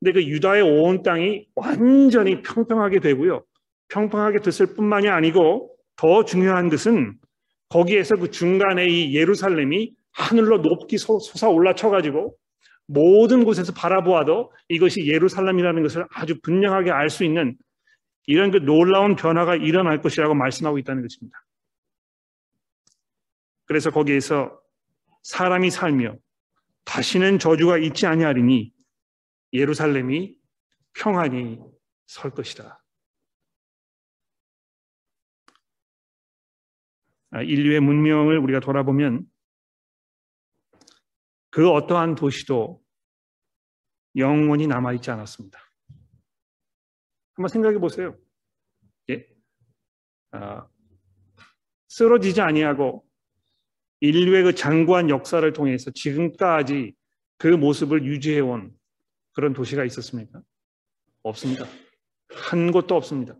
근데 0.00 0.12
그 0.12 0.24
유다의 0.24 0.62
온 0.62 1.04
땅이 1.04 1.46
완전히 1.54 2.42
평평하게 2.42 2.98
되고요. 2.98 3.44
평평하게 3.90 4.40
됐을 4.40 4.74
뿐만이 4.74 5.08
아니고 5.08 5.70
더 5.94 6.24
중요한 6.24 6.68
것은 6.68 7.14
거기에서 7.68 8.16
그 8.16 8.32
중간에 8.32 8.88
이 8.88 9.14
예루살렘이 9.14 9.94
하늘로 10.14 10.62
높이 10.62 10.96
솟아 10.96 11.50
올라쳐 11.50 11.90
가지고 11.90 12.36
모든 12.86 13.44
곳에서 13.44 13.72
바라보아도 13.72 14.52
이것이 14.68 15.06
예루살렘이라는 15.06 15.82
것을 15.82 16.06
아주 16.10 16.40
분명하게 16.40 16.90
알 16.90 17.10
수 17.10 17.24
있는 17.24 17.56
이런 18.26 18.50
그 18.50 18.58
놀라운 18.58 19.16
변화가 19.16 19.56
일어날 19.56 20.00
것이라고 20.00 20.34
말씀하고 20.34 20.78
있다는 20.78 21.02
것입니다. 21.02 21.44
그래서 23.66 23.90
거기에서 23.90 24.58
사람이 25.22 25.70
살며 25.70 26.16
다시는 26.84 27.38
저주가 27.38 27.78
있지 27.78 28.06
아니하리니 28.06 28.72
예루살렘이 29.52 30.36
평안히 30.94 31.58
설 32.06 32.30
것이다. 32.30 32.82
아, 37.30 37.42
인류의 37.42 37.80
문명을 37.80 38.38
우리가 38.38 38.60
돌아보면 38.60 39.26
그 41.54 41.70
어떠한 41.70 42.16
도시도 42.16 42.82
영원히 44.16 44.66
남아있지 44.66 45.12
않았습니다. 45.12 45.60
한번 47.34 47.48
생각해 47.48 47.78
보세요. 47.78 48.18
예? 49.10 49.24
아, 50.32 50.66
쓰러지지 51.86 52.40
아니하고 52.40 53.06
인류의 54.00 54.42
그 54.42 54.54
장구한 54.56 55.10
역사를 55.10 55.52
통해서 55.52 55.92
지금까지 55.92 56.96
그 57.38 57.46
모습을 57.46 58.04
유지해온 58.04 58.76
그런 59.32 59.52
도시가 59.52 59.84
있었습니까? 59.84 60.42
없습니다. 61.22 61.66
한 62.30 62.72
곳도 62.72 62.96
없습니다. 62.96 63.38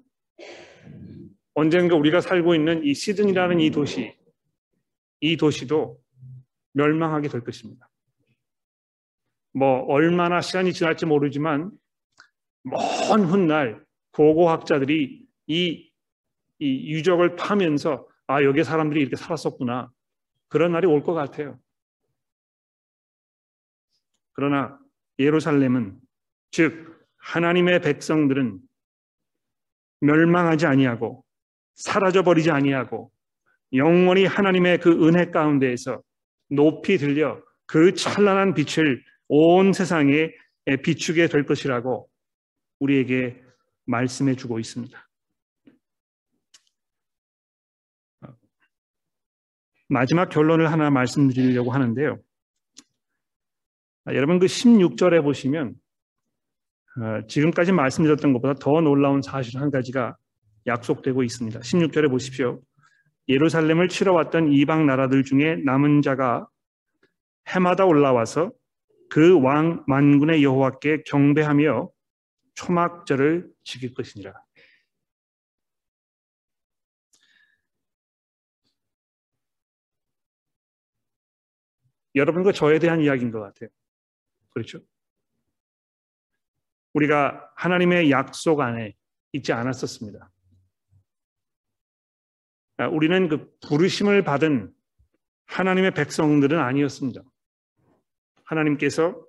언젠가 1.54 1.96
우리가 1.96 2.20
살고 2.20 2.54
있는 2.54 2.84
이 2.84 2.94
시드니라는 2.94 3.58
이 3.58 3.72
도시, 3.72 4.16
이 5.18 5.36
도시도 5.36 6.00
멸망하게 6.74 7.26
될 7.26 7.42
것입니다. 7.42 7.90
뭐 9.54 9.80
얼마나 9.84 10.40
시간이 10.40 10.72
지날지 10.72 11.06
모르지만 11.06 11.70
먼 12.64 13.24
훗날 13.24 13.84
고고학자들이 14.12 15.26
이, 15.46 15.90
이 16.58 16.92
유적을 16.92 17.36
파면서 17.36 18.08
아 18.26 18.42
여기 18.42 18.64
사람들이 18.64 19.00
이렇게 19.00 19.16
살았었구나 19.16 19.90
그런 20.48 20.72
날이 20.72 20.86
올 20.86 21.02
것 21.02 21.14
같아요. 21.14 21.58
그러나 24.32 24.78
예루살렘은 25.18 25.98
즉 26.50 27.06
하나님의 27.18 27.80
백성들은 27.80 28.58
멸망하지 30.00 30.66
아니하고 30.66 31.24
사라져 31.76 32.22
버리지 32.22 32.50
아니하고 32.50 33.12
영원히 33.72 34.24
하나님의 34.26 34.78
그 34.78 35.06
은혜 35.06 35.30
가운데에서 35.30 36.02
높이 36.50 36.98
들려 36.98 37.40
그 37.66 37.94
찬란한 37.94 38.54
빛을 38.54 39.02
온 39.28 39.72
세상에 39.72 40.30
비추게 40.82 41.28
될 41.28 41.44
것이라고 41.44 42.08
우리에게 42.80 43.42
말씀해 43.86 44.36
주고 44.36 44.58
있습니다. 44.58 45.08
마지막 49.88 50.28
결론을 50.28 50.72
하나 50.72 50.90
말씀드리려고 50.90 51.72
하는데요. 51.72 52.18
여러분 54.08 54.38
그 54.38 54.46
16절에 54.46 55.22
보시면 55.22 55.74
어, 57.00 57.26
지금까지 57.26 57.72
말씀드렸던 57.72 58.32
것보다 58.34 58.54
더 58.54 58.80
놀라운 58.80 59.20
사실 59.22 59.60
한 59.60 59.70
가지가 59.70 60.16
약속되고 60.66 61.22
있습니다. 61.22 61.60
16절에 61.60 62.08
보십시오. 62.08 62.60
예루살렘을 63.28 63.88
치러 63.88 64.12
왔던 64.12 64.52
이방 64.52 64.86
나라들 64.86 65.24
중에 65.24 65.56
남은 65.64 66.02
자가 66.02 66.46
해마다 67.48 67.84
올라와서 67.84 68.52
그 69.14 69.38
왕 69.38 69.84
만군의 69.86 70.42
여호와께 70.42 71.04
경배하며 71.04 71.88
초막절을 72.56 73.48
지킬 73.62 73.94
것이니라. 73.94 74.34
여러분과 82.16 82.50
저에 82.50 82.80
대한 82.80 83.00
이야기인 83.02 83.30
것 83.30 83.38
같아요. 83.38 83.70
그렇죠? 84.50 84.80
우리가 86.94 87.52
하나님의 87.54 88.10
약속 88.10 88.58
안에 88.58 88.96
있지 89.30 89.52
않았었습니다. 89.52 90.28
아, 92.78 92.88
우리는 92.88 93.28
그 93.28 93.56
부르심을 93.60 94.24
받은 94.24 94.74
하나님의 95.46 95.94
백성들은 95.94 96.58
아니었습니다. 96.58 97.22
하나님께서 98.44 99.26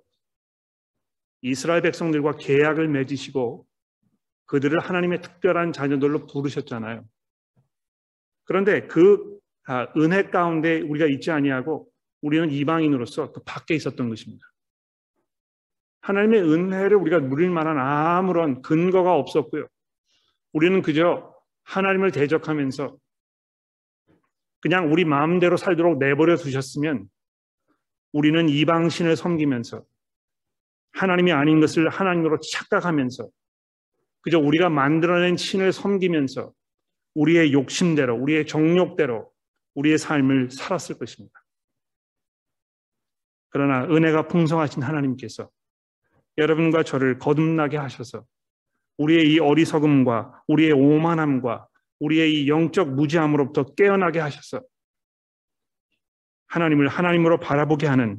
이스라엘 1.42 1.82
백성들과 1.82 2.36
계약을 2.36 2.88
맺으시고 2.88 3.66
그들을 4.46 4.78
하나님의 4.78 5.22
특별한 5.22 5.72
자녀들로 5.72 6.26
부르셨잖아요. 6.26 7.04
그런데 8.44 8.86
그 8.86 9.36
아, 9.68 9.88
은혜 9.96 10.30
가운데 10.30 10.80
우리가 10.80 11.06
있지 11.06 11.30
아니하고 11.30 11.88
우리는 12.22 12.50
이방인으로서 12.50 13.32
그 13.32 13.42
밖에 13.44 13.74
있었던 13.74 14.08
것입니다. 14.08 14.46
하나님의 16.02 16.40
은혜를 16.42 16.96
우리가 16.96 17.18
누릴 17.20 17.50
만한 17.50 17.78
아무런 17.78 18.62
근거가 18.62 19.14
없었고요. 19.14 19.66
우리는 20.52 20.80
그저 20.82 21.34
하나님을 21.64 22.12
대적하면서 22.12 22.96
그냥 24.60 24.92
우리 24.92 25.04
마음대로 25.04 25.56
살도록 25.56 25.98
내버려 25.98 26.36
두셨으면 26.36 27.08
우리는 28.16 28.48
이방신을 28.48 29.14
섬기면서 29.14 29.84
하나님이 30.92 31.32
아닌 31.32 31.60
것을 31.60 31.90
하나님으로 31.90 32.40
착각하면서 32.40 33.28
그저 34.22 34.38
우리가 34.38 34.70
만들어낸 34.70 35.36
신을 35.36 35.70
섬기면서 35.70 36.50
우리의 37.14 37.52
욕심대로, 37.52 38.16
우리의 38.16 38.46
정욕대로 38.46 39.30
우리의 39.74 39.98
삶을 39.98 40.50
살았을 40.50 40.96
것입니다. 40.98 41.44
그러나 43.50 43.84
은혜가 43.84 44.28
풍성하신 44.28 44.82
하나님께서 44.82 45.50
여러분과 46.38 46.84
저를 46.84 47.18
거듭나게 47.18 47.76
하셔서 47.76 48.24
우리의 48.96 49.30
이 49.30 49.38
어리석음과 49.40 50.44
우리의 50.48 50.72
오만함과 50.72 51.68
우리의 52.00 52.32
이 52.32 52.48
영적 52.48 52.94
무지함으로부터 52.94 53.74
깨어나게 53.74 54.20
하셔서 54.20 54.62
하나님을 56.48 56.88
하나님으로 56.88 57.40
바라보게 57.40 57.86
하는 57.86 58.18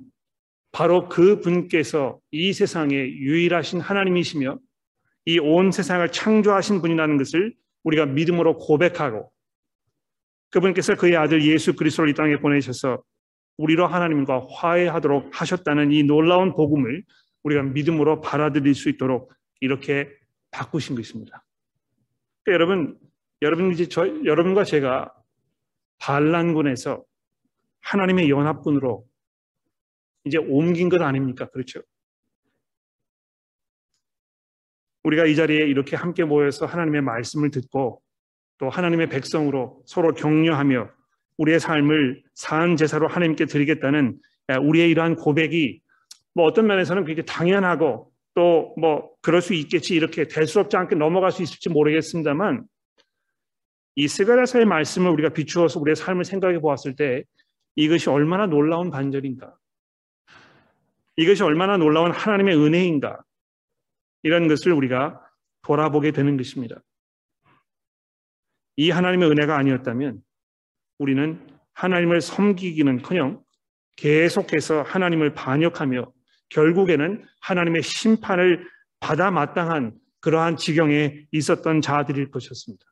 바로 0.71 1.07
그 1.09 1.39
분께서 1.39 2.19
이 2.31 2.53
세상에 2.53 2.95
유일하신 2.95 3.79
하나님이시며 3.79 4.59
이 5.25 5.39
온 5.39 5.71
세상을 5.71 6.09
창조하신 6.11 6.81
분이라는 6.81 7.17
것을 7.17 7.53
우리가 7.83 8.05
믿음으로 8.05 8.57
고백하고 8.57 9.31
그분께서 10.51 10.95
그의 10.95 11.17
아들 11.17 11.43
예수 11.43 11.75
그리스도를 11.75 12.11
이 12.11 12.13
땅에 12.13 12.37
보내셔서 12.37 13.03
우리로 13.57 13.87
하나님과 13.87 14.47
화해하도록 14.49 15.29
하셨다는 15.39 15.91
이 15.91 16.03
놀라운 16.03 16.53
복음을 16.53 17.03
우리가 17.43 17.63
믿음으로 17.63 18.21
받아들일 18.21 18.73
수 18.75 18.87
있도록 18.89 19.33
이렇게 19.59 20.09
바꾸신 20.51 20.95
것입니다. 20.95 21.43
그러니까 22.43 22.53
여러분, 22.53 22.99
여러분 23.41 23.71
이제 23.71 23.87
저 23.87 24.07
여러분과 24.23 24.63
제가 24.63 25.13
반란군에서 25.99 27.03
하나님의 27.81 28.29
연합군으로 28.29 29.05
이제 30.25 30.37
옮긴 30.37 30.89
것 30.89 31.01
아닙니까? 31.01 31.49
그렇죠? 31.49 31.81
우리가 35.03 35.25
이 35.25 35.35
자리에 35.35 35.65
이렇게 35.65 35.95
함께 35.95 36.25
모여서 36.25 36.65
하나님의 36.65 37.01
말씀을 37.01 37.49
듣고 37.51 38.01
또 38.57 38.69
하나님의 38.69 39.07
백성으로 39.09 39.83
서로 39.85 40.13
격려하며 40.13 40.89
우리의 41.37 41.59
삶을 41.59 42.23
사한 42.33 42.75
제사로 42.75 43.07
하나님께 43.07 43.45
드리겠다는 43.45 44.19
우리의 44.61 44.89
이러한 44.89 45.15
고백이 45.15 45.81
뭐 46.33 46.45
어떤 46.45 46.67
면에서는 46.67 47.05
그게 47.05 47.23
당연하고 47.23 48.11
또 48.33 48.73
뭐 48.77 49.09
그럴 49.21 49.41
수 49.41 49.53
있겠지 49.55 49.95
이렇게 49.95 50.27
대수롭지 50.27 50.77
않게 50.77 50.95
넘어갈 50.95 51.31
수 51.31 51.41
있을지 51.41 51.69
모르겠습니다만 51.69 52.65
이 53.95 54.07
스가랴서의 54.07 54.65
말씀을 54.65 55.09
우리가 55.11 55.29
비추어서 55.29 55.79
우리의 55.79 55.95
삶을 55.95 56.23
생각해 56.23 56.59
보았을 56.59 56.95
때 56.95 57.23
이것이 57.77 58.09
얼마나 58.09 58.47
놀라운 58.47 58.89
반절인가 58.89 59.55
이것이 61.15 61.43
얼마나 61.43 61.77
놀라운 61.77 62.11
하나님의 62.11 62.57
은혜인가 62.57 63.23
이런 64.23 64.47
것을 64.47 64.73
우리가 64.73 65.21
돌아보게 65.61 66.11
되는 66.11 66.37
것입니다. 66.37 66.75
이 68.75 68.89
하나님의 68.89 69.29
은혜가 69.29 69.55
아니었다면 69.57 70.21
우리는 70.97 71.47
하나님을 71.73 72.19
섬기기는 72.21 73.03
커녕 73.03 73.43
계속해서 73.95 74.81
하나님을 74.81 75.33
반역하며 75.33 76.11
결국에는 76.49 77.25
하나님의 77.41 77.83
심판을 77.83 78.67
받아 78.99 79.29
마땅한 79.29 79.99
그러한 80.19 80.57
지경에 80.57 81.27
있었던 81.31 81.81
자들일 81.81 82.31
것이었습니다. 82.31 82.83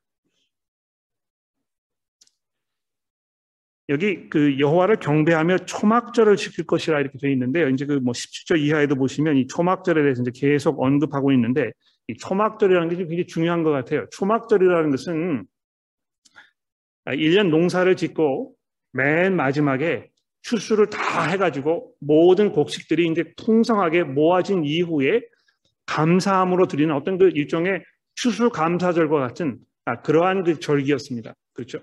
여기 3.88 4.28
그 4.28 4.58
여호와를 4.58 4.96
경배하며 4.96 5.58
초막절을 5.58 6.36
지킬 6.36 6.66
것이라 6.66 7.00
이렇게 7.00 7.18
되어 7.18 7.30
있는데요. 7.30 7.68
이제 7.68 7.86
그 7.86 8.00
뭐 8.00 8.12
17절 8.12 8.58
이하에도 8.60 8.96
보시면 8.96 9.36
이 9.36 9.46
초막절에 9.46 10.02
대해서 10.02 10.22
이제 10.22 10.30
계속 10.34 10.82
언급하고 10.82 11.32
있는데 11.32 11.70
이 12.08 12.16
초막절이라는 12.16 12.88
게 12.88 12.96
굉장히 12.96 13.26
중요한 13.26 13.62
것 13.62 13.70
같아요. 13.70 14.06
초막절이라는 14.10 14.90
것은 14.90 15.46
1년 17.06 17.50
농사를 17.50 17.94
짓고 17.96 18.54
맨 18.92 19.36
마지막에 19.36 20.08
추수를 20.42 20.90
다 20.90 21.26
해가지고 21.28 21.92
모든 22.00 22.52
곡식들이 22.52 23.08
이제 23.08 23.32
풍성하게 23.36 24.04
모아진 24.04 24.64
이후에 24.64 25.20
감사함으로 25.86 26.66
드리는 26.66 26.94
어떤 26.94 27.18
그 27.18 27.30
일종의 27.34 27.82
추수 28.14 28.50
감사절과 28.50 29.18
같은 29.18 29.58
아, 29.84 30.00
그러한 30.00 30.44
그 30.44 30.58
절기였습니다. 30.58 31.34
그렇죠? 31.52 31.80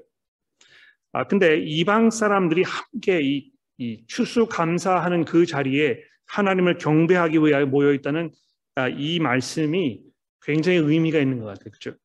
아, 1.13 1.27
근데 1.27 1.59
이방 1.59 2.09
사람들이 2.09 2.63
함께 2.63 3.21
이, 3.21 3.51
이 3.77 4.03
추수 4.07 4.47
감사하는 4.47 5.25
그 5.25 5.45
자리에 5.45 6.01
하나님을 6.25 6.77
경배하기 6.79 7.37
위하여 7.37 7.67
모여 7.67 7.93
있다는 7.93 8.31
아, 8.75 8.89
이 8.89 9.19
말씀이 9.19 10.01
굉장히 10.41 10.79
의미가 10.79 11.19
있는 11.19 11.39
것 11.39 11.45
같아요. 11.45 11.71
그렇죠? 11.71 11.97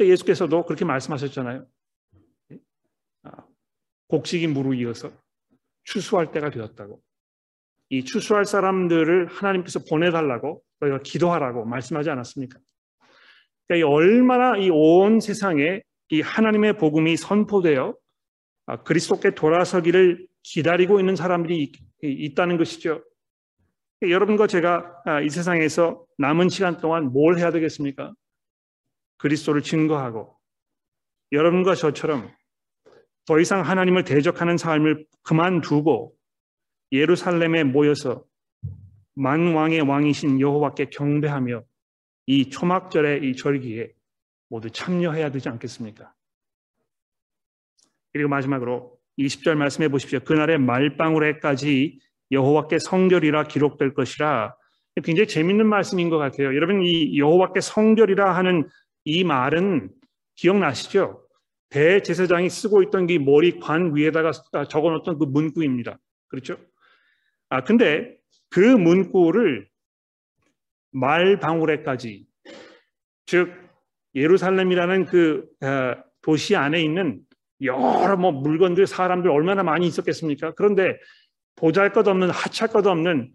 예수께서도 0.00 0.64
그렇게 0.64 0.84
말씀하셨잖아요. 0.84 1.66
아, 3.24 3.30
곡식이 4.08 4.46
무르이어서 4.46 5.12
추수할 5.84 6.30
때가 6.30 6.50
되었다고. 6.50 7.02
이 7.88 8.04
추수할 8.04 8.44
사람들을 8.44 9.26
하나님께서 9.26 9.80
보내달라고 9.88 10.62
저희가 10.80 11.00
기도하라고 11.02 11.64
말씀하지 11.64 12.10
않았습니까? 12.10 12.58
그러니까 13.66 13.88
얼마나 13.88 14.56
이 14.58 14.68
온 14.70 15.18
세상에 15.18 15.82
이 16.10 16.20
하나님의 16.20 16.78
복음이 16.78 17.16
선포되어 17.16 17.94
아, 18.66 18.82
그리스도께 18.82 19.34
돌아서기를 19.34 20.26
기다리고 20.42 21.00
있는 21.00 21.16
사람들이 21.16 21.72
있다는 22.02 22.58
것이죠. 22.58 23.02
여러분과 24.02 24.46
제가 24.46 25.02
아, 25.04 25.20
이 25.20 25.28
세상에서 25.28 26.04
남은 26.18 26.48
시간 26.48 26.78
동안 26.78 27.12
뭘 27.12 27.38
해야 27.38 27.50
되겠습니까? 27.50 28.12
그리스도를 29.18 29.62
증거하고 29.62 30.36
여러분과 31.32 31.74
저처럼 31.74 32.30
더 33.26 33.40
이상 33.40 33.62
하나님을 33.62 34.04
대적하는 34.04 34.56
삶을 34.56 35.06
그만두고 35.22 36.14
예루살렘에 36.92 37.64
모여서 37.64 38.24
만왕의 39.14 39.80
왕이신 39.80 40.40
여호와께 40.40 40.90
경배하며 40.90 41.64
이 42.26 42.50
초막절의 42.50 43.28
이 43.28 43.34
절기에 43.34 43.95
모두 44.48 44.70
참여해야 44.70 45.30
되지 45.30 45.48
않겠습니까? 45.48 46.12
그리고 48.12 48.28
마지막으로 48.28 48.96
20절 49.18 49.54
말씀해 49.56 49.88
보십시오. 49.88 50.20
그날의 50.20 50.58
말방울에까지 50.58 52.00
여호와께 52.30 52.78
성결이라 52.78 53.44
기록될 53.44 53.94
것이라 53.94 54.54
굉장히 55.04 55.28
재밌는 55.28 55.66
말씀인 55.66 56.08
것 56.08 56.18
같아요. 56.18 56.54
여러분 56.54 56.82
이 56.82 57.18
여호와께 57.18 57.60
성결이라 57.60 58.34
하는 58.34 58.68
이 59.04 59.24
말은 59.24 59.90
기억나시죠? 60.36 61.22
대제사장이 61.68 62.48
쓰고 62.48 62.82
있던 62.84 63.08
이 63.10 63.18
머리 63.18 63.58
관 63.58 63.94
위에다가 63.94 64.32
적어놓던 64.68 65.18
그 65.18 65.24
문구입니다. 65.24 65.98
그렇죠? 66.28 66.56
아 67.48 67.62
근데 67.62 68.16
그 68.50 68.60
문구를 68.60 69.68
말방울에까지 70.92 72.26
즉 73.26 73.65
예루살렘이라는 74.16 75.04
그 75.04 75.46
어, 75.62 75.94
도시 76.22 76.56
안에 76.56 76.82
있는 76.82 77.20
여러 77.62 78.16
뭐 78.16 78.32
물건들, 78.32 78.86
사람들 78.86 79.30
얼마나 79.30 79.62
많이 79.62 79.86
있었겠습니까? 79.86 80.54
그런데 80.54 80.98
보잘 81.54 81.92
것 81.92 82.08
없는 82.08 82.30
하찮 82.30 82.68
것 82.68 82.86
없는 82.86 83.32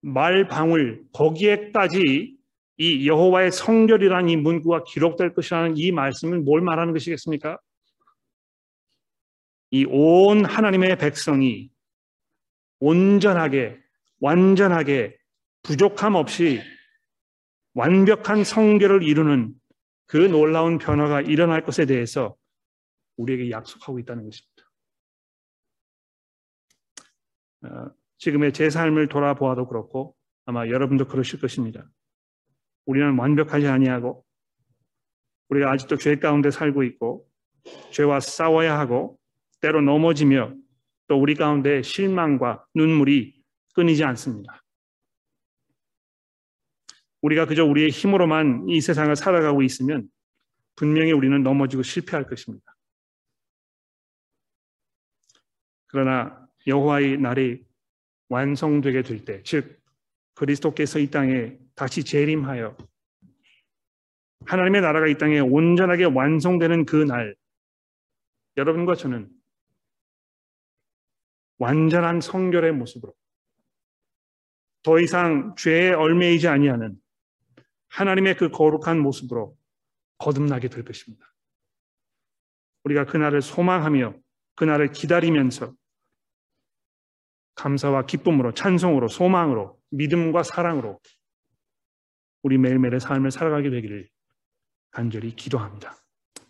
말방울 0.00 1.04
거기에까지 1.12 2.36
이 2.78 3.06
여호와의 3.06 3.52
성결이라는 3.52 4.28
이 4.28 4.36
문구가 4.36 4.82
기록될 4.84 5.34
것이라는 5.34 5.76
이 5.76 5.92
말씀은 5.92 6.44
뭘 6.44 6.60
말하는 6.62 6.92
것이겠습니까? 6.92 7.58
이 9.70 9.86
온 9.88 10.44
하나님의 10.44 10.98
백성이 10.98 11.70
온전하게 12.80 13.78
완전하게 14.20 15.16
부족함 15.62 16.14
없이 16.14 16.60
완벽한 17.74 18.44
성결을 18.44 19.02
이루는 19.02 19.54
그 20.06 20.16
놀라운 20.16 20.78
변화가 20.78 21.22
일어날 21.22 21.64
것에 21.64 21.86
대해서 21.86 22.36
우리에게 23.16 23.50
약속하고 23.50 23.98
있다는 23.98 24.24
것입니다. 24.24 24.62
어, 27.64 27.90
지금의 28.18 28.52
제 28.52 28.70
삶을 28.70 29.08
돌아보아도 29.08 29.66
그렇고 29.66 30.16
아마 30.44 30.66
여러분도 30.68 31.06
그러실 31.06 31.40
것입니다. 31.40 31.88
우리는 32.86 33.16
완벽하지 33.16 33.66
아니하고 33.68 34.24
우리가 35.48 35.70
아직도 35.70 35.96
죄 35.96 36.16
가운데 36.16 36.50
살고 36.50 36.82
있고 36.84 37.28
죄와 37.92 38.20
싸워야 38.20 38.78
하고 38.78 39.18
때로 39.60 39.80
넘어지며 39.80 40.54
또 41.08 41.20
우리 41.20 41.34
가운데 41.34 41.82
실망과 41.82 42.64
눈물이 42.74 43.42
끊이지 43.74 44.02
않습니다. 44.04 44.61
우리가 47.22 47.46
그저 47.46 47.64
우리의 47.64 47.90
힘으로만 47.90 48.68
이 48.68 48.80
세상을 48.80 49.14
살아가고 49.16 49.62
있으면 49.62 50.08
분명히 50.76 51.12
우리는 51.12 51.42
넘어지고 51.42 51.82
실패할 51.82 52.26
것입니다. 52.26 52.64
그러나 55.86 56.48
여호와의 56.66 57.18
날이 57.18 57.64
완성되게 58.28 59.02
될 59.02 59.24
때, 59.24 59.42
즉 59.44 59.80
그리스도께서 60.34 60.98
이 60.98 61.10
땅에 61.10 61.58
다시 61.74 62.02
재림하여 62.04 62.76
하나님의 64.46 64.80
나라가 64.80 65.06
이 65.06 65.16
땅에 65.18 65.38
온전하게 65.38 66.04
완성되는 66.04 66.86
그 66.86 66.96
날, 66.96 67.36
여러분과 68.56 68.94
저는 68.94 69.30
완전한 71.58 72.20
성결의 72.20 72.72
모습으로 72.72 73.14
더 74.82 74.98
이상 74.98 75.54
죄에 75.54 75.92
얼매이지 75.92 76.48
아니하는 76.48 77.01
하나님의 77.92 78.36
그 78.36 78.50
거룩한 78.50 78.98
모습으로 79.00 79.56
거듭나게 80.18 80.68
될 80.68 80.84
것입니다. 80.84 81.26
우리가 82.84 83.04
그날을 83.04 83.42
소망하며 83.42 84.14
그날을 84.54 84.92
기다리면서 84.92 85.74
감사와 87.54 88.06
기쁨으로 88.06 88.54
찬송으로 88.54 89.08
소망으로 89.08 89.78
믿음과 89.90 90.42
사랑으로 90.42 91.00
우리 92.42 92.58
매일매일의 92.58 92.98
삶을 92.98 93.30
살아가게 93.30 93.70
되기를 93.70 94.08
간절히 94.90 95.34
기도합니다. 95.36 95.94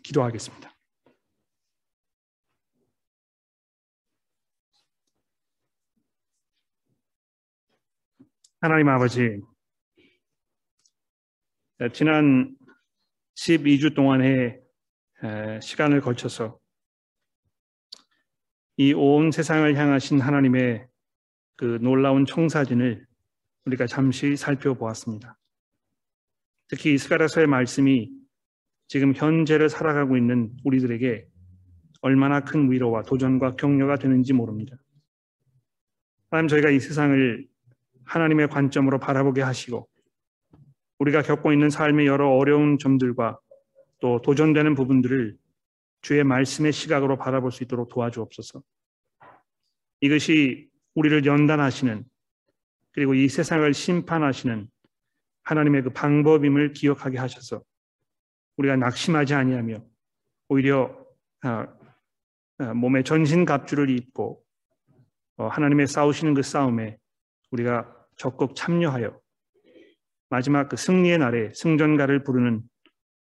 기도하겠습니다. 0.03 0.71
하나님 8.61 8.89
아버지 8.89 9.21
네, 9.21 9.52
지난 11.91 12.55
12주 13.35 13.95
동안의 13.95 14.61
시간을 15.61 16.01
걸쳐서 16.01 16.59
이 18.77 18.93
온 18.93 19.31
세상을 19.33 19.77
향하신 19.77 20.21
하나님의 20.21 20.87
그 21.57 21.79
놀라운 21.83 22.25
청사진을 22.25 23.07
우리가 23.65 23.87
잠시 23.87 24.37
살펴보았습니다. 24.37 25.39
특히 26.69 26.95
이스가라서의 26.95 27.47
말씀이 27.47 28.11
지금 28.89 29.13
현재를 29.15 29.69
살아가고 29.69 30.17
있는 30.17 30.53
우리들에게 30.65 31.27
얼마나 32.01 32.41
큰 32.41 32.71
위로와 32.71 33.03
도전과 33.03 33.57
격려가 33.57 33.97
되는지 33.97 34.33
모릅니다. 34.33 34.77
하나님 36.31 36.49
저희가 36.49 36.71
이 36.71 36.81
세상을 36.81 37.47
하나님의 38.05 38.49
관점으로 38.49 38.99
바라보게 38.99 39.43
하시고 39.43 39.89
우리가 41.03 41.23
겪고 41.23 41.53
있는 41.53 41.69
삶의 41.69 42.07
여러 42.07 42.29
어려운 42.29 42.79
점들과 42.79 43.41
또 43.99 44.23
도전되는 44.23 44.77
부분들을 44.77 45.37
주의 46.01 46.23
말씀의 46.23 46.73
시각으로 46.73 47.19
바라볼 47.19 47.51
수 47.51 47.65
있도록 47.65 47.89
도와주옵소서. 47.89 48.63
이것이 50.01 50.69
우리를 50.95 51.27
연단하시는 51.27 52.05
그리고 52.93 53.15
이 53.15 53.29
세상을 53.29 53.73
심판하시는 53.75 54.69
하나님의 55.43 55.83
그 55.83 55.91
방법임을 55.91 56.73
기억하게 56.73 57.19
하셔서 57.19 57.63
우리가 58.57 58.77
낙심하지 58.77 59.35
아니하며 59.35 59.85
오히려 60.51 60.97
아, 61.41 61.67
아, 62.59 62.75
몸에 62.75 63.03
전신 63.03 63.45
갑주를 63.45 63.91
입고 63.91 64.41
어, 65.39 65.49
하나님의 65.49 65.89
싸우시는 65.89 66.35
그 66.35 66.43
싸움에 66.43 66.97
우리가 67.51 67.93
적극 68.15 68.55
참여하여 68.55 69.22
마지막 70.33 70.71
그 70.71 70.79
승리의 70.79 71.19
날에 71.19 71.53
승전가를 71.55 72.25
부르는 72.25 72.63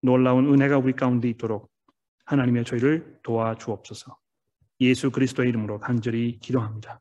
놀라운 0.01 0.51
은혜가 0.51 0.79
우리 0.79 0.93
가운데 0.93 1.29
있도록 1.29 1.69
하나님의 2.25 2.65
저희를 2.65 3.19
도와주옵소서. 3.21 4.17
예수 4.81 5.11
그리스도의 5.11 5.49
이름으로 5.49 5.79
간절히 5.79 6.39
기도합니다. 6.39 6.99